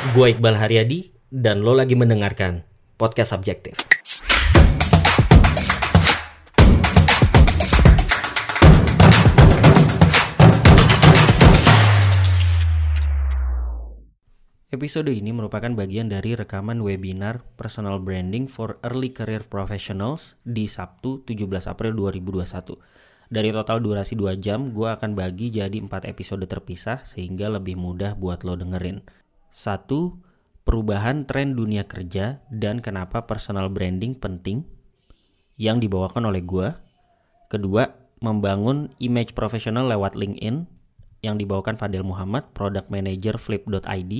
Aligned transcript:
Gue 0.00 0.32
Iqbal 0.32 0.56
Haryadi 0.56 1.12
dan 1.28 1.60
lo 1.60 1.76
lagi 1.76 1.92
mendengarkan 1.92 2.64
Podcast 2.96 3.36
Subjektif. 3.36 3.76
Episode 14.72 15.12
ini 15.12 15.36
merupakan 15.36 15.68
bagian 15.76 16.08
dari 16.08 16.32
rekaman 16.32 16.80
webinar 16.80 17.44
Personal 17.60 18.00
Branding 18.00 18.48
for 18.48 18.80
Early 18.80 19.12
Career 19.12 19.44
Professionals 19.44 20.32
di 20.48 20.64
Sabtu 20.64 21.28
17 21.28 21.68
April 21.68 21.92
2021. 21.92 22.48
Dari 23.28 23.52
total 23.52 23.84
durasi 23.84 24.16
2 24.16 24.40
jam, 24.40 24.72
gue 24.72 24.88
akan 24.88 25.12
bagi 25.12 25.52
jadi 25.52 25.76
4 25.76 26.08
episode 26.08 26.48
terpisah 26.48 27.04
sehingga 27.04 27.52
lebih 27.52 27.76
mudah 27.76 28.16
buat 28.16 28.48
lo 28.48 28.56
dengerin. 28.56 29.19
1. 29.50 29.90
Perubahan 30.62 31.26
tren 31.26 31.58
dunia 31.58 31.82
kerja 31.82 32.38
dan 32.50 32.78
kenapa 32.78 33.26
personal 33.26 33.66
branding 33.70 34.14
penting 34.14 34.62
yang 35.58 35.82
dibawakan 35.82 36.30
oleh 36.30 36.40
gue. 36.46 36.70
Kedua, 37.50 37.90
membangun 38.22 38.94
image 39.02 39.34
profesional 39.34 39.90
lewat 39.90 40.14
LinkedIn 40.14 40.70
yang 41.20 41.36
dibawakan 41.36 41.76
Fadel 41.76 42.06
Muhammad, 42.06 42.48
Product 42.54 42.88
Manager 42.88 43.36
Flip.id. 43.36 44.12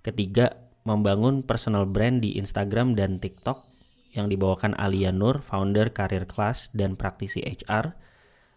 Ketiga, 0.00 0.56
membangun 0.88 1.44
personal 1.44 1.84
brand 1.84 2.24
di 2.24 2.40
Instagram 2.40 2.96
dan 2.96 3.20
TikTok 3.20 3.68
yang 4.16 4.32
dibawakan 4.32 4.72
Alia 4.80 5.12
Nur, 5.12 5.44
founder 5.44 5.92
Career 5.92 6.24
Class 6.24 6.72
dan 6.72 6.96
praktisi 6.96 7.44
HR. 7.44 7.94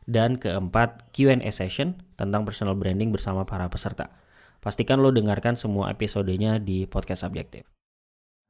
Dan 0.04 0.36
keempat, 0.36 1.16
Q&A 1.16 1.48
session 1.52 2.04
tentang 2.20 2.44
personal 2.44 2.76
branding 2.76 3.16
bersama 3.16 3.48
para 3.48 3.68
peserta. 3.72 4.12
Pastikan 4.64 5.04
lo 5.04 5.12
dengarkan 5.12 5.60
semua 5.60 5.92
episodenya 5.92 6.56
di 6.56 6.88
podcast 6.88 7.28
Subjektif. 7.28 7.68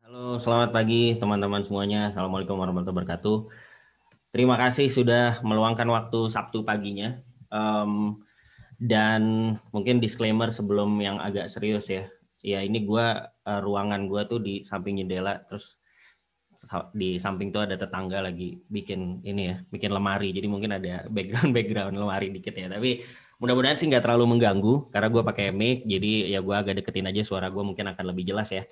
Halo, 0.05 0.37
selamat 0.37 0.69
pagi 0.69 1.17
teman-teman 1.17 1.65
semuanya. 1.65 2.13
Assalamualaikum 2.13 2.53
warahmatullahi 2.53 3.01
wabarakatuh. 3.01 3.37
Terima 4.29 4.53
kasih 4.61 4.93
sudah 4.93 5.41
meluangkan 5.41 5.89
waktu 5.89 6.29
Sabtu 6.29 6.61
paginya. 6.61 7.17
Um, 7.49 8.21
dan 8.77 9.57
mungkin 9.73 9.97
disclaimer 9.97 10.53
sebelum 10.53 11.01
yang 11.01 11.17
agak 11.17 11.49
serius 11.49 11.89
ya 11.89 12.05
ya 12.45 12.61
ini 12.61 12.85
gue 12.85 13.05
uh, 13.49 13.59
ruangan 13.65 14.05
gue 14.05 14.21
tuh 14.29 14.37
di 14.37 14.61
samping 14.61 15.01
jendela 15.01 15.41
terus 15.49 15.81
di 16.93 17.17
samping 17.17 17.49
tuh 17.49 17.65
ada 17.65 17.79
tetangga 17.79 18.19
lagi 18.21 18.59
bikin 18.67 19.23
ini 19.23 19.49
ya 19.49 19.55
bikin 19.71 19.89
lemari 19.89 20.35
jadi 20.35 20.45
mungkin 20.51 20.75
ada 20.75 21.07
background 21.09 21.51
background 21.55 21.95
lemari 21.95 22.29
dikit 22.35 22.53
ya 22.53 22.67
tapi 22.67 22.99
mudah-mudahan 23.43 23.75
sih 23.75 23.91
nggak 23.91 24.07
terlalu 24.07 24.23
mengganggu 24.31 24.87
karena 24.95 25.11
gue 25.11 25.23
pakai 25.27 25.51
mic 25.51 25.83
jadi 25.83 26.31
ya 26.31 26.39
gue 26.39 26.55
agak 26.55 26.79
deketin 26.79 27.11
aja 27.11 27.27
suara 27.27 27.51
gue 27.51 27.59
mungkin 27.59 27.91
akan 27.91 28.15
lebih 28.15 28.31
jelas 28.31 28.47
ya 28.55 28.63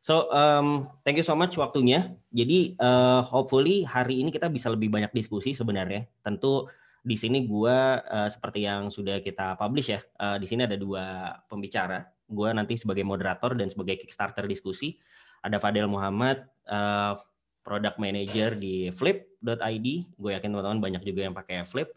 so 0.00 0.32
um, 0.32 0.88
thank 1.04 1.20
you 1.20 1.26
so 1.26 1.36
much 1.36 1.52
waktunya 1.60 2.08
jadi 2.32 2.72
uh, 2.80 3.20
hopefully 3.28 3.84
hari 3.84 4.24
ini 4.24 4.32
kita 4.32 4.48
bisa 4.48 4.72
lebih 4.72 4.88
banyak 4.88 5.12
diskusi 5.12 5.52
sebenarnya 5.52 6.08
tentu 6.24 6.72
di 7.04 7.20
sini 7.20 7.44
gue 7.44 7.76
uh, 8.00 8.28
seperti 8.32 8.64
yang 8.64 8.88
sudah 8.88 9.20
kita 9.20 9.60
publish 9.60 9.92
ya 9.92 10.00
uh, 10.16 10.40
di 10.40 10.48
sini 10.48 10.64
ada 10.64 10.80
dua 10.80 11.36
pembicara 11.44 12.14
gue 12.30 12.48
nanti 12.56 12.74
sebagai 12.80 13.04
moderator 13.04 13.52
dan 13.52 13.68
sebagai 13.68 14.00
Kickstarter 14.00 14.48
diskusi. 14.48 14.96
Ada 15.44 15.60
Fadel 15.60 15.86
Muhammad, 15.86 16.48
uh, 16.72 17.20
product 17.60 18.00
manager 18.00 18.56
di 18.56 18.88
flip.id. 18.88 19.86
Gue 20.16 20.30
yakin 20.32 20.48
teman-teman 20.48 20.80
banyak 20.80 21.02
juga 21.04 21.20
yang 21.28 21.36
pakai 21.36 21.68
flip. 21.68 21.92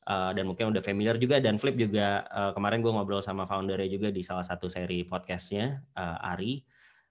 Uh, 0.00 0.32
dan 0.32 0.48
mungkin 0.48 0.72
udah 0.72 0.80
familiar 0.80 1.20
juga 1.20 1.38
dan 1.44 1.60
Flip 1.60 1.76
juga 1.76 2.24
uh, 2.32 2.50
kemarin 2.56 2.80
gue 2.80 2.88
ngobrol 2.88 3.20
sama 3.20 3.44
foundernya 3.44 3.86
juga 3.86 4.08
di 4.08 4.24
salah 4.24 4.42
satu 4.42 4.72
seri 4.72 5.04
podcastnya 5.04 5.76
uh, 5.96 6.32
Ari. 6.34 6.64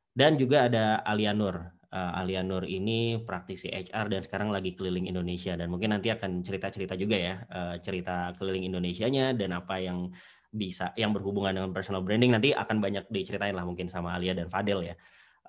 Dan 0.09 0.35
juga 0.35 0.65
ada 0.67 0.99
Alianur. 1.05 1.79
Uh, 1.89 2.21
Alianur 2.21 2.69
ini 2.69 3.17
praktisi 3.25 3.69
HR 3.69 4.13
dan 4.13 4.21
sekarang 4.21 4.49
lagi 4.49 4.73
keliling 4.73 5.09
Indonesia. 5.09 5.53
Dan 5.53 5.69
mungkin 5.69 5.93
nanti 5.93 6.09
akan 6.09 6.41
cerita-cerita 6.41 6.97
juga 6.97 7.17
ya 7.17 7.35
uh, 7.49 7.75
cerita 7.81 8.33
keliling 8.37 8.65
Indonesianya 8.65 9.37
dan 9.37 9.53
apa 9.53 9.81
yang 9.81 10.09
bisa 10.49 10.93
yang 10.97 11.13
berhubungan 11.13 11.53
dengan 11.53 11.71
personal 11.73 12.01
branding. 12.01 12.33
Nanti 12.33 12.53
akan 12.53 12.81
banyak 12.81 13.05
diceritain 13.13 13.53
lah 13.53 13.65
mungkin 13.65 13.85
sama 13.85 14.17
Alia 14.17 14.33
dan 14.33 14.49
Fadel 14.49 14.81
ya. 14.85 14.95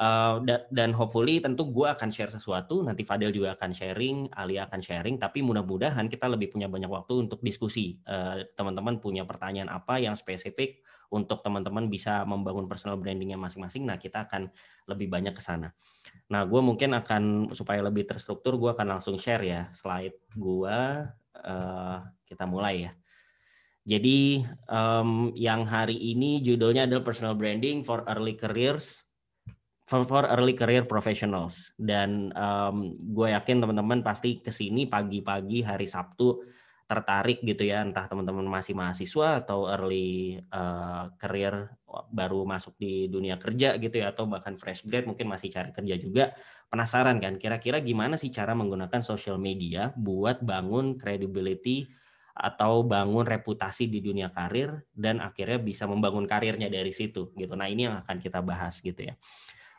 Uh, 0.01 0.41
dan 0.73 0.97
hopefully 0.97 1.45
tentu 1.45 1.69
gue 1.69 1.85
akan 1.85 2.09
share 2.09 2.33
sesuatu, 2.33 2.81
nanti 2.81 3.05
Fadel 3.05 3.37
juga 3.37 3.53
akan 3.53 3.69
sharing, 3.69 4.33
Alia 4.33 4.65
akan 4.65 4.81
sharing, 4.81 5.21
tapi 5.21 5.45
mudah-mudahan 5.45 6.09
kita 6.09 6.25
lebih 6.25 6.57
punya 6.57 6.73
banyak 6.73 6.89
waktu 6.89 7.29
untuk 7.29 7.45
diskusi. 7.45 8.01
teman 8.01 8.49
teman-teman 8.57 8.97
punya 8.97 9.29
pertanyaan 9.29 9.69
apa 9.69 10.01
yang 10.01 10.17
spesifik 10.17 10.81
untuk 11.13 11.45
teman-teman 11.45 11.93
bisa 11.93 12.25
membangun 12.25 12.65
personal 12.65 12.97
brandingnya 12.97 13.37
masing-masing, 13.37 13.85
nah 13.85 14.01
kita 14.01 14.25
akan 14.25 14.49
lebih 14.89 15.13
banyak 15.13 15.37
ke 15.37 15.43
sana. 15.45 15.69
Nah 16.33 16.49
gue 16.49 16.61
mungkin 16.65 16.97
akan, 16.97 17.53
supaya 17.53 17.85
lebih 17.85 18.09
terstruktur, 18.09 18.57
gue 18.57 18.73
akan 18.73 18.97
langsung 18.97 19.21
share 19.21 19.45
ya 19.45 19.69
slide 19.77 20.17
gue, 20.33 20.79
uh, 21.45 21.99
kita 22.25 22.49
mulai 22.49 22.89
ya. 22.89 22.93
Jadi 23.85 24.49
um, 24.65 25.35
yang 25.37 25.69
hari 25.69 25.99
ini 25.99 26.41
judulnya 26.41 26.89
adalah 26.89 27.05
personal 27.05 27.37
branding 27.37 27.85
for 27.85 28.01
early 28.09 28.39
careers 28.39 29.10
for, 29.91 30.07
for 30.07 30.23
early 30.31 30.55
career 30.55 30.87
professionals. 30.87 31.75
Dan 31.75 32.31
um, 32.39 32.95
gue 32.95 33.35
yakin 33.35 33.59
teman-teman 33.59 34.07
pasti 34.07 34.39
ke 34.39 34.55
sini 34.55 34.87
pagi-pagi 34.87 35.67
hari 35.67 35.91
Sabtu 35.91 36.47
tertarik 36.87 37.43
gitu 37.43 37.67
ya. 37.67 37.83
Entah 37.83 38.07
teman-teman 38.07 38.47
masih 38.47 38.79
mahasiswa 38.79 39.43
atau 39.43 39.67
early 39.67 40.39
uh, 40.55 41.11
career 41.19 41.67
baru 42.15 42.47
masuk 42.47 42.79
di 42.79 43.11
dunia 43.11 43.35
kerja 43.35 43.75
gitu 43.83 43.99
ya. 43.99 44.15
Atau 44.15 44.31
bahkan 44.31 44.55
fresh 44.55 44.87
grad 44.87 45.11
mungkin 45.11 45.27
masih 45.27 45.51
cari 45.51 45.75
kerja 45.75 45.95
juga. 45.99 46.25
Penasaran 46.71 47.19
kan? 47.19 47.35
Kira-kira 47.43 47.83
gimana 47.83 48.15
sih 48.15 48.31
cara 48.31 48.55
menggunakan 48.55 49.03
social 49.03 49.43
media 49.43 49.91
buat 49.99 50.39
bangun 50.39 50.95
credibility 50.95 51.91
atau 52.31 52.87
bangun 52.87 53.27
reputasi 53.27 53.91
di 53.91 53.99
dunia 53.99 54.31
karir 54.31 54.87
dan 54.95 55.19
akhirnya 55.19 55.59
bisa 55.59 55.85
membangun 55.91 56.31
karirnya 56.31 56.71
dari 56.71 56.95
situ 56.95 57.35
gitu. 57.35 57.59
Nah 57.59 57.67
ini 57.67 57.91
yang 57.91 58.07
akan 58.07 58.17
kita 58.23 58.39
bahas 58.39 58.79
gitu 58.79 59.03
ya. 59.03 59.19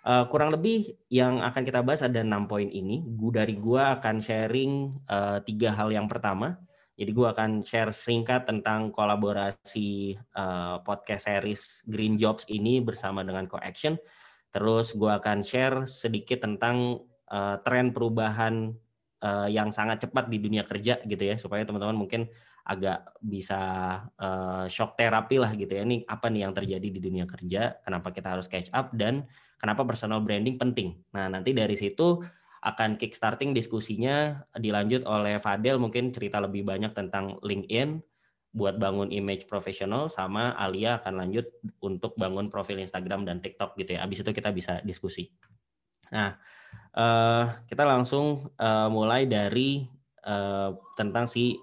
Uh, 0.02 0.26
kurang 0.34 0.50
lebih 0.50 0.98
yang 1.14 1.46
akan 1.46 1.62
kita 1.62 1.86
bahas 1.86 2.02
ada 2.02 2.26
enam 2.26 2.50
poin 2.50 2.66
ini. 2.66 3.06
Gu 3.06 3.30
dari 3.30 3.54
gua 3.54 4.02
akan 4.02 4.18
sharing 4.18 4.90
uh, 5.06 5.38
tiga 5.46 5.78
hal 5.78 5.94
yang 5.94 6.10
pertama. 6.10 6.58
Jadi 6.98 7.12
gua 7.14 7.38
akan 7.38 7.62
share 7.62 7.94
singkat 7.94 8.50
tentang 8.50 8.90
kolaborasi 8.90 10.18
uh, 10.34 10.82
podcast 10.82 11.30
series 11.30 11.86
Green 11.86 12.18
Jobs 12.18 12.50
ini 12.50 12.82
bersama 12.82 13.22
dengan 13.22 13.46
CoAction. 13.46 13.94
Terus 14.50 14.98
gua 14.98 15.22
akan 15.22 15.46
share 15.46 15.86
sedikit 15.86 16.50
tentang 16.50 17.06
uh, 17.30 17.62
tren 17.62 17.94
perubahan 17.94 18.74
uh, 19.22 19.48
yang 19.48 19.70
sangat 19.70 20.10
cepat 20.10 20.28
di 20.34 20.42
dunia 20.42 20.66
kerja 20.66 20.98
gitu 21.06 21.24
ya 21.24 21.38
supaya 21.38 21.62
teman-teman 21.62 21.96
mungkin 21.96 22.26
agak 22.62 23.18
bisa 23.22 23.60
uh, 24.22 24.66
shock 24.70 24.94
terapi 24.94 25.42
lah 25.42 25.52
gitu 25.58 25.74
ya. 25.74 25.82
Ini 25.82 26.06
apa 26.06 26.30
nih 26.30 26.46
yang 26.46 26.54
terjadi 26.54 26.88
di 26.88 27.00
dunia 27.02 27.26
kerja? 27.26 27.82
Kenapa 27.82 28.14
kita 28.14 28.38
harus 28.38 28.46
catch 28.46 28.70
up? 28.72 28.94
Dan 28.94 29.26
kenapa 29.58 29.82
personal 29.86 30.22
branding 30.22 30.62
penting? 30.62 31.02
Nah 31.14 31.28
nanti 31.28 31.52
dari 31.58 31.74
situ 31.74 32.22
akan 32.62 33.02
kickstarting 33.02 33.58
diskusinya 33.58 34.46
dilanjut 34.54 35.10
oleh 35.10 35.42
Fadel. 35.42 35.82
Mungkin 35.82 36.14
cerita 36.14 36.38
lebih 36.38 36.62
banyak 36.62 36.94
tentang 36.94 37.42
LinkedIn 37.42 37.98
buat 38.52 38.78
bangun 38.78 39.10
image 39.16 39.48
profesional 39.48 40.12
sama 40.12 40.54
Alia 40.60 41.00
akan 41.00 41.24
lanjut 41.24 41.48
untuk 41.82 42.14
bangun 42.20 42.52
profil 42.52 42.84
Instagram 42.84 43.26
dan 43.26 43.42
TikTok 43.42 43.80
gitu 43.80 43.98
ya. 43.98 44.06
Abis 44.06 44.22
itu 44.22 44.32
kita 44.36 44.54
bisa 44.54 44.84
diskusi. 44.86 45.32
Nah, 46.12 46.36
uh, 46.94 47.48
kita 47.66 47.88
langsung 47.88 48.52
uh, 48.60 48.88
mulai 48.92 49.26
dari 49.26 49.88
tentang 50.94 51.26
si 51.26 51.58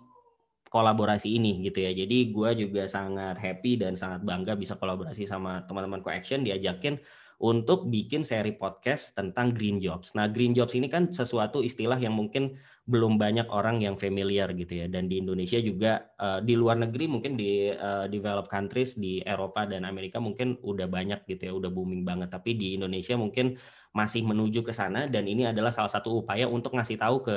kolaborasi 0.69 1.29
ini 1.41 1.65
gitu 1.65 1.85
ya. 1.85 1.93
Jadi 1.93 2.33
gue 2.33 2.51
juga 2.69 2.85
sangat 2.85 3.41
happy 3.41 3.81
dan 3.81 3.97
sangat 3.97 4.25
bangga 4.25 4.55
bisa 4.55 4.77
kolaborasi 4.77 5.25
sama 5.25 5.65
teman-teman 5.65 6.05
Co-Action 6.05 6.45
diajakin 6.45 7.01
untuk 7.39 7.87
bikin 7.87 8.27
seri 8.27 8.51
podcast 8.51 9.15
tentang 9.15 9.55
green 9.55 9.79
jobs. 9.79 10.11
Nah, 10.19 10.27
green 10.27 10.59
jobs 10.59 10.75
ini 10.75 10.91
kan 10.91 11.15
sesuatu 11.15 11.63
istilah 11.63 11.95
yang 11.95 12.11
mungkin 12.19 12.59
belum 12.91 13.15
banyak 13.15 13.47
orang 13.47 13.79
yang 13.79 13.95
familiar 13.95 14.51
gitu 14.59 14.83
ya. 14.83 14.91
Dan 14.91 15.07
di 15.07 15.23
Indonesia 15.23 15.63
juga 15.63 16.03
uh, 16.19 16.43
di 16.43 16.59
luar 16.59 16.83
negeri 16.83 17.07
mungkin 17.07 17.39
di 17.39 17.71
uh, 17.71 18.11
developed 18.11 18.51
countries 18.51 18.99
di 18.99 19.23
Eropa 19.23 19.71
dan 19.71 19.87
Amerika 19.87 20.19
mungkin 20.19 20.59
udah 20.67 20.91
banyak 20.91 21.31
gitu 21.31 21.43
ya, 21.47 21.53
udah 21.55 21.71
booming 21.71 22.03
banget. 22.03 22.35
Tapi 22.35 22.59
di 22.59 22.75
Indonesia 22.75 23.15
mungkin 23.15 23.55
masih 23.95 24.27
menuju 24.27 24.67
ke 24.67 24.75
sana 24.75 25.07
dan 25.07 25.25
ini 25.31 25.47
adalah 25.47 25.71
salah 25.71 25.89
satu 25.89 26.21
upaya 26.27 26.51
untuk 26.51 26.75
ngasih 26.75 26.99
tahu 26.99 27.23
ke 27.23 27.37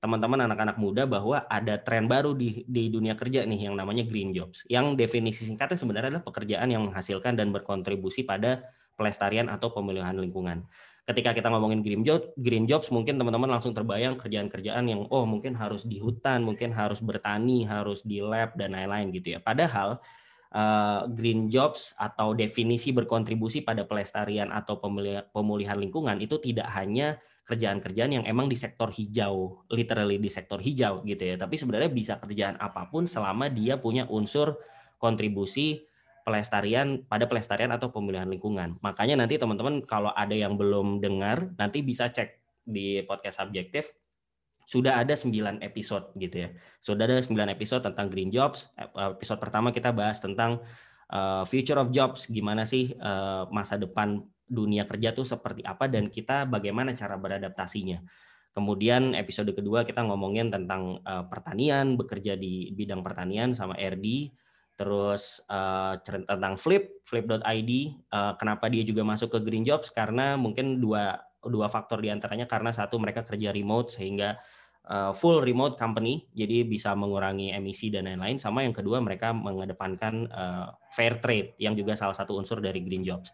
teman-teman 0.00 0.48
anak-anak 0.48 0.80
muda 0.80 1.04
bahwa 1.04 1.44
ada 1.44 1.76
tren 1.76 2.08
baru 2.08 2.32
di 2.32 2.64
di 2.64 2.88
dunia 2.88 3.12
kerja 3.12 3.44
nih 3.44 3.68
yang 3.68 3.76
namanya 3.76 4.08
green 4.08 4.32
jobs. 4.32 4.64
Yang 4.66 4.96
definisi 4.96 5.44
singkatnya 5.44 5.76
sebenarnya 5.76 6.08
adalah 6.16 6.24
pekerjaan 6.24 6.68
yang 6.72 6.88
menghasilkan 6.88 7.36
dan 7.36 7.52
berkontribusi 7.52 8.24
pada 8.24 8.64
pelestarian 8.96 9.52
atau 9.52 9.68
pemulihan 9.68 10.16
lingkungan. 10.16 10.64
Ketika 11.04 11.36
kita 11.36 11.52
ngomongin 11.52 11.84
green 11.84 12.00
jobs, 12.00 12.32
green 12.36 12.64
jobs 12.64 12.88
mungkin 12.88 13.20
teman-teman 13.20 13.56
langsung 13.56 13.76
terbayang 13.76 14.16
kerjaan-kerjaan 14.16 14.84
yang 14.88 15.04
oh 15.12 15.28
mungkin 15.28 15.52
harus 15.52 15.84
di 15.84 16.00
hutan, 16.00 16.44
mungkin 16.44 16.72
harus 16.72 17.04
bertani, 17.04 17.68
harus 17.68 18.00
di 18.00 18.24
lab 18.24 18.56
dan 18.56 18.72
lain-lain 18.72 19.12
gitu 19.12 19.36
ya. 19.36 19.40
Padahal 19.42 20.00
uh, 20.54 21.08
green 21.10 21.52
jobs 21.52 21.92
atau 21.98 22.32
definisi 22.32 22.94
berkontribusi 22.94 23.60
pada 23.66 23.84
pelestarian 23.84 24.48
atau 24.54 24.78
pemulihan 25.34 25.76
lingkungan 25.76 26.16
itu 26.20 26.38
tidak 26.38 26.68
hanya 26.72 27.18
kerjaan-kerjaan 27.50 28.22
yang 28.22 28.24
emang 28.30 28.46
di 28.46 28.54
sektor 28.54 28.94
hijau, 28.94 29.66
literally 29.74 30.22
di 30.22 30.30
sektor 30.30 30.62
hijau 30.62 31.02
gitu 31.02 31.34
ya. 31.34 31.34
Tapi 31.34 31.58
sebenarnya 31.58 31.90
bisa 31.90 32.22
kerjaan 32.22 32.54
apa 32.62 32.86
pun 32.86 33.10
selama 33.10 33.50
dia 33.50 33.74
punya 33.82 34.06
unsur 34.06 34.54
kontribusi 35.02 35.82
pelestarian 36.22 37.02
pada 37.10 37.26
pelestarian 37.26 37.74
atau 37.74 37.90
pemulihan 37.90 38.30
lingkungan. 38.30 38.78
Makanya 38.78 39.18
nanti 39.18 39.34
teman-teman 39.34 39.82
kalau 39.82 40.14
ada 40.14 40.38
yang 40.38 40.54
belum 40.54 41.02
dengar, 41.02 41.50
nanti 41.58 41.82
bisa 41.82 42.06
cek 42.14 42.38
di 42.62 43.02
podcast 43.02 43.42
subjektif 43.42 43.90
sudah 44.70 45.02
ada 45.02 45.18
9 45.18 45.66
episode 45.66 46.14
gitu 46.14 46.46
ya. 46.46 46.48
Sudah 46.78 47.10
ada 47.10 47.18
9 47.18 47.34
episode 47.50 47.82
tentang 47.82 48.06
green 48.06 48.30
jobs. 48.30 48.70
Episode 48.94 49.42
pertama 49.42 49.74
kita 49.74 49.90
bahas 49.90 50.22
tentang 50.22 50.62
uh, 51.10 51.42
future 51.42 51.74
of 51.74 51.90
jobs, 51.90 52.30
gimana 52.30 52.62
sih 52.62 52.94
uh, 53.02 53.50
masa 53.50 53.74
depan 53.74 54.22
dunia 54.50 54.82
kerja 54.82 55.14
tuh 55.14 55.22
seperti 55.22 55.62
apa 55.62 55.86
dan 55.86 56.10
kita 56.10 56.50
bagaimana 56.50 56.90
cara 56.98 57.14
beradaptasinya. 57.14 58.02
Kemudian 58.50 59.14
episode 59.14 59.54
kedua 59.54 59.86
kita 59.86 60.02
ngomongin 60.02 60.50
tentang 60.50 60.98
uh, 61.06 61.22
pertanian, 61.30 61.94
bekerja 61.94 62.34
di 62.34 62.74
bidang 62.74 63.06
pertanian 63.06 63.54
sama 63.54 63.78
RD. 63.78 64.34
Terus 64.74 65.38
uh, 65.46 65.94
tentang 66.02 66.58
Flip, 66.58 67.04
flip.id, 67.06 67.70
uh, 68.10 68.34
kenapa 68.34 68.66
dia 68.66 68.82
juga 68.82 69.06
masuk 69.06 69.38
ke 69.38 69.38
Green 69.46 69.62
Jobs 69.62 69.92
karena 69.94 70.34
mungkin 70.34 70.82
dua 70.82 71.20
dua 71.40 71.70
faktor 71.70 72.02
di 72.02 72.10
antaranya 72.10 72.50
karena 72.50 72.74
satu 72.74 72.98
mereka 72.98 73.22
kerja 73.22 73.54
remote 73.54 73.92
sehingga 73.94 74.40
uh, 74.90 75.12
full 75.14 75.44
remote 75.44 75.78
company, 75.78 76.26
jadi 76.34 76.66
bisa 76.66 76.92
mengurangi 76.98 77.54
emisi 77.54 77.88
dan 77.92 78.10
lain-lain. 78.10 78.42
Sama 78.42 78.66
yang 78.66 78.74
kedua 78.74 78.98
mereka 78.98 79.30
mengedepankan 79.30 80.26
uh, 80.26 80.74
fair 80.90 81.22
trade 81.22 81.54
yang 81.62 81.78
juga 81.78 81.94
salah 81.94 82.16
satu 82.16 82.34
unsur 82.34 82.58
dari 82.58 82.82
green 82.82 83.06
jobs. 83.06 83.30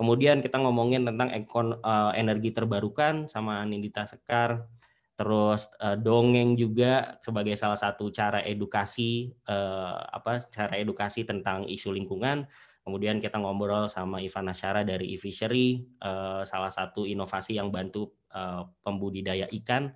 Kemudian 0.00 0.40
kita 0.40 0.56
ngomongin 0.56 1.04
tentang 1.04 1.28
ekon, 1.28 1.76
uh, 1.84 2.16
energi 2.16 2.56
terbarukan 2.56 3.28
sama 3.28 3.60
Nindita 3.68 4.08
Sekar, 4.08 4.64
terus 5.12 5.68
uh, 5.76 5.92
dongeng 5.92 6.56
juga 6.56 7.20
sebagai 7.20 7.52
salah 7.60 7.76
satu 7.76 8.08
cara 8.08 8.40
edukasi 8.40 9.28
uh, 9.44 10.00
apa 10.08 10.48
cara 10.48 10.80
edukasi 10.80 11.28
tentang 11.28 11.68
isu 11.68 11.92
lingkungan. 11.92 12.48
Kemudian 12.80 13.20
kita 13.20 13.36
ngobrol 13.36 13.92
sama 13.92 14.24
Ivan 14.24 14.48
Nasyara 14.48 14.88
dari 14.88 15.12
e-fishery, 15.12 15.84
uh, 16.00 16.48
salah 16.48 16.72
satu 16.72 17.04
inovasi 17.04 17.60
yang 17.60 17.68
bantu 17.68 18.08
uh, 18.32 18.72
pembudidaya 18.80 19.52
ikan. 19.52 19.92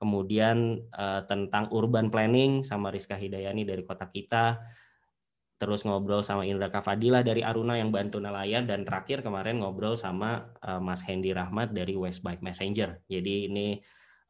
Kemudian 0.00 0.88
uh, 0.96 1.20
tentang 1.28 1.68
urban 1.68 2.08
planning 2.08 2.64
sama 2.64 2.88
Rizka 2.88 3.20
Hidayani 3.20 3.68
dari 3.68 3.84
kota 3.84 4.08
kita, 4.08 4.56
terus 5.64 5.88
ngobrol 5.88 6.20
sama 6.20 6.44
Indra 6.44 6.68
Kafadila 6.68 7.24
dari 7.24 7.40
Aruna 7.40 7.80
yang 7.80 7.88
bantu 7.88 8.20
nelayan. 8.20 8.68
Dan 8.68 8.84
terakhir 8.84 9.24
kemarin 9.24 9.64
ngobrol 9.64 9.96
sama 9.96 10.52
uh, 10.60 10.76
Mas 10.76 11.00
Hendy 11.00 11.32
Rahmat 11.32 11.72
dari 11.72 11.96
West 11.96 12.20
Bike 12.20 12.44
Messenger. 12.44 13.00
Jadi 13.08 13.48
ini 13.48 13.80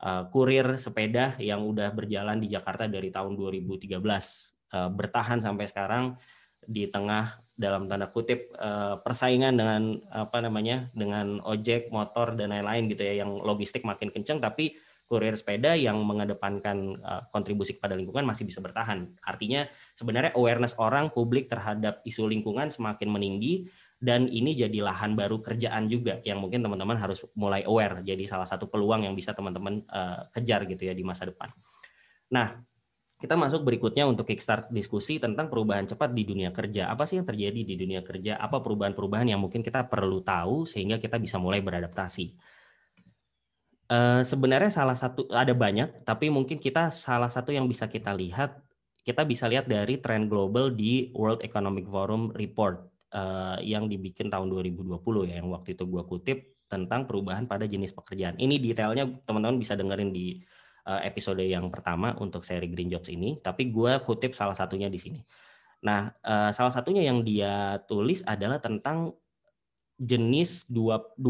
uh, 0.07 0.31
kurir 0.31 0.79
sepeda 0.79 1.35
yang 1.43 1.67
udah 1.67 1.91
berjalan 1.91 2.39
di 2.39 2.47
Jakarta 2.47 2.87
dari 2.87 3.11
tahun 3.11 3.35
2013 3.35 3.99
uh, 3.99 4.91
bertahan 4.95 5.43
sampai 5.43 5.67
sekarang 5.67 6.15
di 6.65 6.87
tengah 6.87 7.35
dalam 7.59 7.91
tanda 7.91 8.07
kutip 8.07 8.55
uh, 8.59 8.99
persaingan 9.03 9.59
dengan 9.59 9.83
apa 10.11 10.39
namanya 10.39 10.91
dengan 10.95 11.39
ojek 11.43 11.91
motor 11.91 12.35
dan 12.39 12.51
lain-lain 12.51 12.91
gitu 12.91 13.03
ya 13.03 13.27
yang 13.27 13.31
logistik 13.43 13.83
makin 13.87 14.11
kencang 14.11 14.39
tapi 14.43 14.75
kurir 15.05 15.37
sepeda 15.37 15.77
yang 15.77 16.01
mengedepankan 16.01 16.97
uh, 17.05 17.23
kontribusi 17.29 17.77
kepada 17.77 17.93
lingkungan 17.93 18.25
masih 18.25 18.49
bisa 18.49 18.65
bertahan. 18.65 19.05
Artinya 19.23 19.69
sebenarnya 19.93 20.33
awareness 20.35 20.75
orang 20.81 21.13
publik 21.13 21.47
terhadap 21.53 22.01
isu 22.09 22.25
lingkungan 22.25 22.73
semakin 22.73 23.13
meninggi 23.13 23.69
dan 24.01 24.29
ini 24.29 24.53
jadi 24.53 24.85
lahan 24.85 25.17
baru 25.17 25.41
kerjaan 25.41 25.89
juga 25.89 26.21
yang 26.29 26.41
mungkin 26.41 26.61
teman-teman 26.61 26.97
harus 26.97 27.25
mulai 27.37 27.65
aware. 27.65 28.05
Jadi 28.05 28.29
salah 28.29 28.49
satu 28.49 28.69
peluang 28.69 29.09
yang 29.09 29.17
bisa 29.17 29.33
teman-teman 29.33 29.81
uh, 29.89 30.29
kejar 30.33 30.69
gitu 30.69 30.89
ya 30.89 30.93
di 30.97 31.05
masa 31.05 31.29
depan. 31.29 31.49
Nah, 32.33 32.57
kita 33.25 33.41
masuk 33.41 33.65
berikutnya 33.65 34.05
untuk 34.05 34.29
kickstart 34.29 34.69
diskusi 34.69 35.17
tentang 35.17 35.49
perubahan 35.49 35.89
cepat 35.89 36.13
di 36.13 36.29
dunia 36.29 36.53
kerja. 36.53 36.93
Apa 36.93 37.09
sih 37.09 37.17
yang 37.17 37.25
terjadi 37.25 37.61
di 37.65 37.75
dunia 37.81 38.05
kerja? 38.05 38.37
Apa 38.37 38.61
perubahan-perubahan 38.61 39.33
yang 39.33 39.41
mungkin 39.41 39.65
kita 39.65 39.89
perlu 39.89 40.21
tahu 40.21 40.69
sehingga 40.69 41.01
kita 41.01 41.17
bisa 41.17 41.41
mulai 41.41 41.65
beradaptasi? 41.65 42.37
Uh, 43.85 44.25
sebenarnya 44.25 44.73
salah 44.73 44.97
satu 44.97 45.29
ada 45.29 45.53
banyak, 45.53 46.09
tapi 46.09 46.33
mungkin 46.33 46.57
kita 46.57 46.89
salah 46.89 47.29
satu 47.29 47.53
yang 47.53 47.69
bisa 47.69 47.85
kita 47.85 48.17
lihat, 48.17 48.65
kita 49.05 49.29
bisa 49.29 49.45
lihat 49.45 49.69
dari 49.69 50.01
tren 50.01 50.25
global 50.25 50.73
di 50.73 51.13
World 51.13 51.45
Economic 51.45 51.85
Forum 51.85 52.33
report 52.33 52.89
uh, 53.13 53.61
yang 53.61 53.85
dibikin 53.85 54.33
tahun 54.33 54.49
2020 54.49 55.29
ya, 55.29 55.37
yang 55.45 55.53
waktu 55.53 55.77
itu 55.77 55.85
gua 55.85 56.09
kutip 56.09 56.57
tentang 56.65 57.05
perubahan 57.05 57.45
pada 57.45 57.69
jenis 57.69 57.93
pekerjaan. 57.93 58.41
Ini 58.41 58.57
detailnya 58.57 59.05
teman-teman 59.29 59.61
bisa 59.61 59.77
dengerin 59.77 60.17
di 60.17 60.41
uh, 60.89 61.05
episode 61.05 61.45
yang 61.45 61.69
pertama 61.69 62.17
untuk 62.17 62.41
seri 62.41 62.73
Green 62.73 62.89
Jobs 62.89 63.13
ini, 63.13 63.37
tapi 63.45 63.69
gua 63.69 64.01
kutip 64.01 64.33
salah 64.33 64.57
satunya 64.57 64.89
di 64.89 64.97
sini. 64.97 65.21
Nah, 65.85 66.09
salah 66.57 66.73
satunya 66.73 67.05
yang 67.05 67.21
dia 67.21 67.77
tulis 67.85 68.25
adalah 68.25 68.57
tentang 68.57 69.13
jenis 70.01 70.65
20 70.73 71.21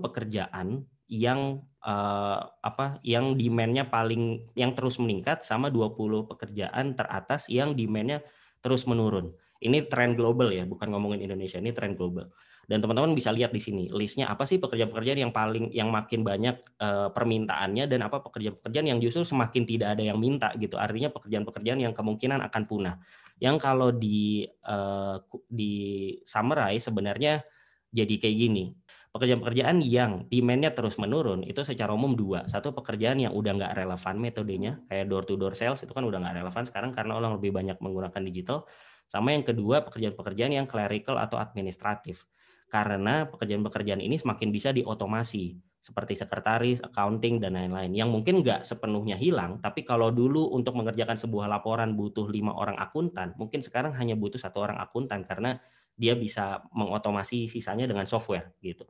pekerjaan 0.00 0.88
yang 1.08 1.64
uh, 1.82 2.40
apa 2.60 3.00
yang 3.00 3.34
demandnya 3.34 3.88
paling 3.88 4.44
yang 4.52 4.76
terus 4.76 5.00
meningkat 5.00 5.40
sama 5.40 5.72
20 5.72 6.28
pekerjaan 6.28 6.92
teratas 6.92 7.48
yang 7.48 7.72
demandnya 7.72 8.20
terus 8.60 8.84
menurun. 8.84 9.32
Ini 9.58 9.90
tren 9.90 10.14
global 10.14 10.54
ya, 10.54 10.62
bukan 10.68 10.86
ngomongin 10.94 11.24
Indonesia, 11.24 11.58
ini 11.58 11.74
tren 11.74 11.98
global. 11.98 12.30
Dan 12.68 12.84
teman-teman 12.84 13.16
bisa 13.16 13.32
lihat 13.32 13.48
di 13.50 13.64
sini 13.64 13.88
listnya 13.88 14.28
apa 14.28 14.44
sih 14.44 14.60
pekerjaan-pekerjaan 14.60 15.16
yang 15.24 15.32
paling 15.32 15.72
yang 15.72 15.88
makin 15.88 16.20
banyak 16.20 16.60
uh, 16.84 17.08
permintaannya 17.16 17.88
dan 17.88 18.04
apa 18.04 18.20
pekerjaan-pekerjaan 18.20 18.92
yang 18.92 19.00
justru 19.00 19.24
semakin 19.24 19.64
tidak 19.64 19.96
ada 19.96 20.04
yang 20.04 20.20
minta 20.20 20.52
gitu. 20.60 20.76
Artinya 20.76 21.08
pekerjaan-pekerjaan 21.08 21.80
yang 21.80 21.96
kemungkinan 21.96 22.44
akan 22.44 22.62
punah. 22.68 23.00
Yang 23.40 23.56
kalau 23.64 23.88
di 23.88 24.44
uh, 24.68 25.16
di 25.48 26.12
summarize 26.28 26.92
sebenarnya 26.92 27.40
jadi 27.88 28.14
kayak 28.20 28.36
gini 28.36 28.76
pekerjaan-pekerjaan 29.18 29.82
yang 29.82 30.30
demand-nya 30.30 30.70
terus 30.70 30.94
menurun 31.02 31.42
itu 31.42 31.66
secara 31.66 31.90
umum 31.90 32.14
dua. 32.14 32.46
Satu 32.46 32.70
pekerjaan 32.70 33.18
yang 33.18 33.34
udah 33.34 33.58
nggak 33.58 33.72
relevan 33.74 34.14
metodenya, 34.22 34.78
kayak 34.86 35.10
door 35.10 35.26
to 35.26 35.34
door 35.34 35.58
sales 35.58 35.82
itu 35.82 35.90
kan 35.90 36.06
udah 36.06 36.22
nggak 36.22 36.38
relevan 36.38 36.64
sekarang 36.70 36.94
karena 36.94 37.18
orang 37.18 37.34
lebih 37.34 37.50
banyak 37.50 37.76
menggunakan 37.82 38.22
digital. 38.22 38.64
Sama 39.10 39.34
yang 39.34 39.42
kedua 39.42 39.82
pekerjaan-pekerjaan 39.82 40.54
yang 40.54 40.66
clerical 40.70 41.18
atau 41.18 41.42
administratif. 41.42 42.30
Karena 42.70 43.26
pekerjaan-pekerjaan 43.26 43.98
ini 43.98 44.14
semakin 44.14 44.54
bisa 44.54 44.70
diotomasi 44.70 45.58
seperti 45.78 46.18
sekretaris, 46.20 46.84
accounting 46.84 47.40
dan 47.40 47.56
lain-lain 47.56 47.96
yang 47.96 48.12
mungkin 48.12 48.44
nggak 48.44 48.66
sepenuhnya 48.66 49.16
hilang, 49.16 49.56
tapi 49.64 49.86
kalau 49.88 50.12
dulu 50.12 50.52
untuk 50.52 50.76
mengerjakan 50.76 51.16
sebuah 51.16 51.48
laporan 51.48 51.96
butuh 51.96 52.28
lima 52.28 52.52
orang 52.52 52.76
akuntan, 52.76 53.32
mungkin 53.40 53.64
sekarang 53.64 53.96
hanya 53.96 54.12
butuh 54.18 54.36
satu 54.36 54.68
orang 54.68 54.76
akuntan 54.84 55.24
karena 55.24 55.56
dia 55.98 56.14
bisa 56.14 56.62
mengotomasi 56.70 57.50
sisanya 57.50 57.90
dengan 57.90 58.06
software 58.06 58.54
gitu. 58.62 58.86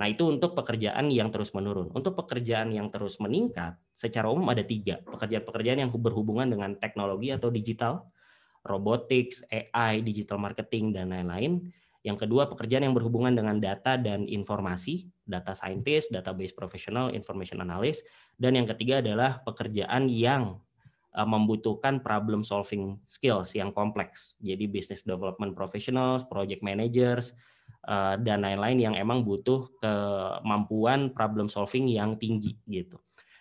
Nah 0.00 0.08
itu 0.08 0.26
untuk 0.26 0.56
pekerjaan 0.58 1.12
yang 1.12 1.30
terus 1.30 1.54
menurun. 1.54 1.92
Untuk 1.94 2.16
pekerjaan 2.16 2.74
yang 2.74 2.88
terus 2.88 3.20
meningkat, 3.22 3.76
secara 3.92 4.32
umum 4.32 4.48
ada 4.48 4.64
tiga. 4.64 4.98
Pekerjaan-pekerjaan 5.04 5.86
yang 5.86 5.92
berhubungan 5.92 6.48
dengan 6.48 6.72
teknologi 6.80 7.30
atau 7.30 7.52
digital, 7.52 8.08
robotics, 8.64 9.44
AI, 9.52 10.00
digital 10.00 10.40
marketing, 10.40 10.96
dan 10.96 11.12
lain-lain. 11.12 11.68
Yang 12.00 12.24
kedua, 12.24 12.48
pekerjaan 12.48 12.88
yang 12.88 12.96
berhubungan 12.96 13.36
dengan 13.36 13.60
data 13.60 14.00
dan 14.00 14.24
informasi, 14.24 15.04
data 15.20 15.52
scientist, 15.52 16.08
database 16.08 16.56
professional, 16.56 17.12
information 17.12 17.60
analyst. 17.60 18.08
Dan 18.40 18.56
yang 18.56 18.64
ketiga 18.64 19.04
adalah 19.04 19.44
pekerjaan 19.44 20.08
yang 20.08 20.64
membutuhkan 21.10 21.98
problem 21.98 22.46
solving 22.46 22.94
skills 23.02 23.58
yang 23.58 23.74
kompleks. 23.74 24.38
Jadi 24.38 24.70
business 24.70 25.02
development 25.02 25.58
professionals, 25.58 26.22
project 26.22 26.62
managers, 26.62 27.34
uh, 27.90 28.14
dan 28.20 28.46
lain-lain 28.46 28.78
yang 28.78 28.94
emang 28.94 29.26
butuh 29.26 29.70
kemampuan 29.82 31.10
problem 31.10 31.50
solving 31.50 31.90
yang 31.90 32.14
tinggi 32.14 32.54
gitu. 32.66 32.98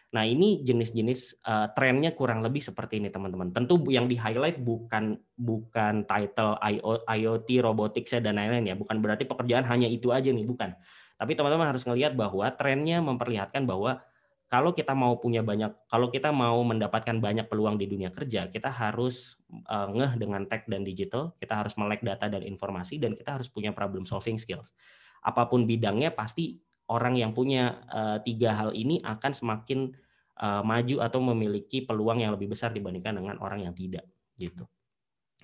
Nah 0.09 0.25
ini 0.25 0.65
jenis-jenis 0.65 1.45
uh, 1.45 1.69
trennya 1.77 2.17
kurang 2.17 2.41
lebih 2.41 2.65
seperti 2.65 2.97
ini 2.97 3.13
teman-teman. 3.13 3.53
Tentu 3.53 3.77
yang 3.93 4.09
di 4.09 4.17
highlight 4.17 4.57
bukan 4.57 5.21
bukan 5.37 6.09
title 6.09 6.57
IoT, 7.05 7.49
robotics 7.61 8.17
dan 8.17 8.41
lain-lain 8.41 8.73
ya. 8.73 8.75
Bukan 8.77 8.97
berarti 9.05 9.29
pekerjaan 9.29 9.69
hanya 9.69 9.85
itu 9.85 10.09
aja 10.09 10.33
nih, 10.33 10.45
bukan. 10.49 10.73
Tapi 11.19 11.37
teman-teman 11.37 11.69
harus 11.69 11.85
melihat 11.85 12.17
bahwa 12.17 12.49
trennya 12.57 13.03
memperlihatkan 13.05 13.69
bahwa 13.69 14.01
kalau 14.49 14.73
kita 14.73 14.97
mau 14.97 15.13
punya 15.21 15.45
banyak, 15.45 15.85
kalau 15.85 16.09
kita 16.09 16.33
mau 16.33 16.57
mendapatkan 16.65 17.21
banyak 17.21 17.45
peluang 17.45 17.77
di 17.77 17.85
dunia 17.85 18.09
kerja, 18.09 18.49
kita 18.49 18.73
harus 18.73 19.37
uh, 19.69 19.93
ngeh 19.93 20.17
dengan 20.17 20.49
tech 20.49 20.65
dan 20.65 20.81
digital, 20.81 21.37
kita 21.37 21.53
harus 21.53 21.77
melek 21.77 22.01
data 22.01 22.25
dan 22.25 22.41
informasi, 22.41 22.97
dan 22.97 23.13
kita 23.13 23.37
harus 23.37 23.45
punya 23.45 23.69
problem 23.69 24.09
solving 24.09 24.41
skills. 24.41 24.73
Apa 25.21 25.45
pun 25.45 25.69
bidangnya, 25.69 26.17
pasti 26.17 26.57
orang 26.89 27.21
yang 27.21 27.37
punya 27.37 27.85
uh, 27.93 28.17
tiga 28.25 28.57
hal 28.57 28.73
ini 28.73 28.97
akan 29.05 29.31
semakin 29.37 29.93
uh, 30.41 30.65
maju 30.65 31.05
atau 31.05 31.21
memiliki 31.21 31.85
peluang 31.85 32.25
yang 32.25 32.33
lebih 32.33 32.49
besar 32.49 32.73
dibandingkan 32.73 33.21
dengan 33.21 33.37
orang 33.37 33.69
yang 33.69 33.77
tidak, 33.77 34.09
gitu. 34.41 34.65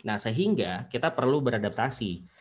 Nah, 0.01 0.17
sehingga 0.17 0.89
kita 0.89 1.13
perlu 1.13 1.45
beradaptasi. 1.45 2.34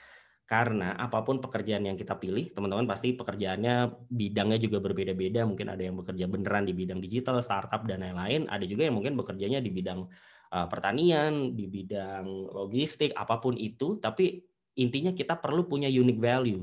Karena 0.44 0.92
apa 1.00 1.24
pun 1.24 1.40
pekerjaan 1.40 1.88
yang 1.88 1.96
kita 1.96 2.20
pilih, 2.20 2.52
teman-teman 2.52 2.84
pasti 2.84 3.16
pekerjaannya 3.16 4.04
bidangnya 4.12 4.60
juga 4.60 4.76
berbeda-beda. 4.84 5.48
Mungkin 5.48 5.72
ada 5.72 5.80
yang 5.80 5.96
bekerja 5.96 6.28
beneran 6.28 6.68
di 6.68 6.76
bidang 6.76 7.00
digital, 7.00 7.40
startup 7.40 7.88
dan 7.88 8.04
lain-lain. 8.04 8.44
Ada 8.52 8.68
juga 8.68 8.84
yang 8.84 9.00
mungkin 9.00 9.16
bekerjanya 9.16 9.64
di 9.64 9.72
bidang 9.72 10.04
uh, 10.52 10.66
pertanian, 10.68 11.56
di 11.56 11.64
bidang 11.64 12.28
logistik, 12.52 13.16
apa 13.16 13.40
pun 13.40 13.56
itu. 13.56 13.96
Tapi 13.96 14.44
intinya 14.76 15.16
kita 15.16 15.40
perlu 15.40 15.64
punya 15.64 15.88
unique 15.88 16.20
value. 16.20 16.60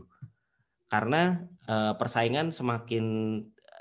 Karena 0.85 1.41
uh, 1.65 1.97
persaingan 1.97 2.53
semakin 2.53 3.05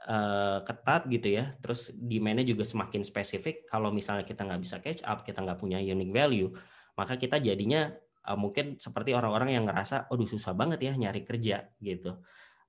uh, 0.09 0.65
ketat 0.65 1.13
gitu 1.13 1.29
ya, 1.29 1.53
terus 1.61 1.93
demand-nya 1.93 2.49
juga 2.49 2.65
semakin 2.65 3.05
spesifik. 3.05 3.69
Kalau 3.69 3.93
misalnya 3.93 4.25
kita 4.25 4.49
nggak 4.49 4.63
bisa 4.65 4.81
catch 4.81 5.05
up, 5.05 5.29
kita 5.29 5.45
nggak 5.45 5.61
punya 5.61 5.77
unique 5.77 6.15
value, 6.15 6.49
maka 6.97 7.21
kita 7.21 7.37
jadinya 7.37 7.93
uh, 8.27 8.39
mungkin 8.39 8.77
seperti 8.77 9.17
orang-orang 9.17 9.57
yang 9.57 9.65
ngerasa, 9.69 10.11
aduh 10.11 10.29
susah 10.29 10.53
banget 10.53 10.81
ya 10.85 10.93
nyari 10.97 11.23
kerja 11.25 11.71
gitu. 11.81 12.21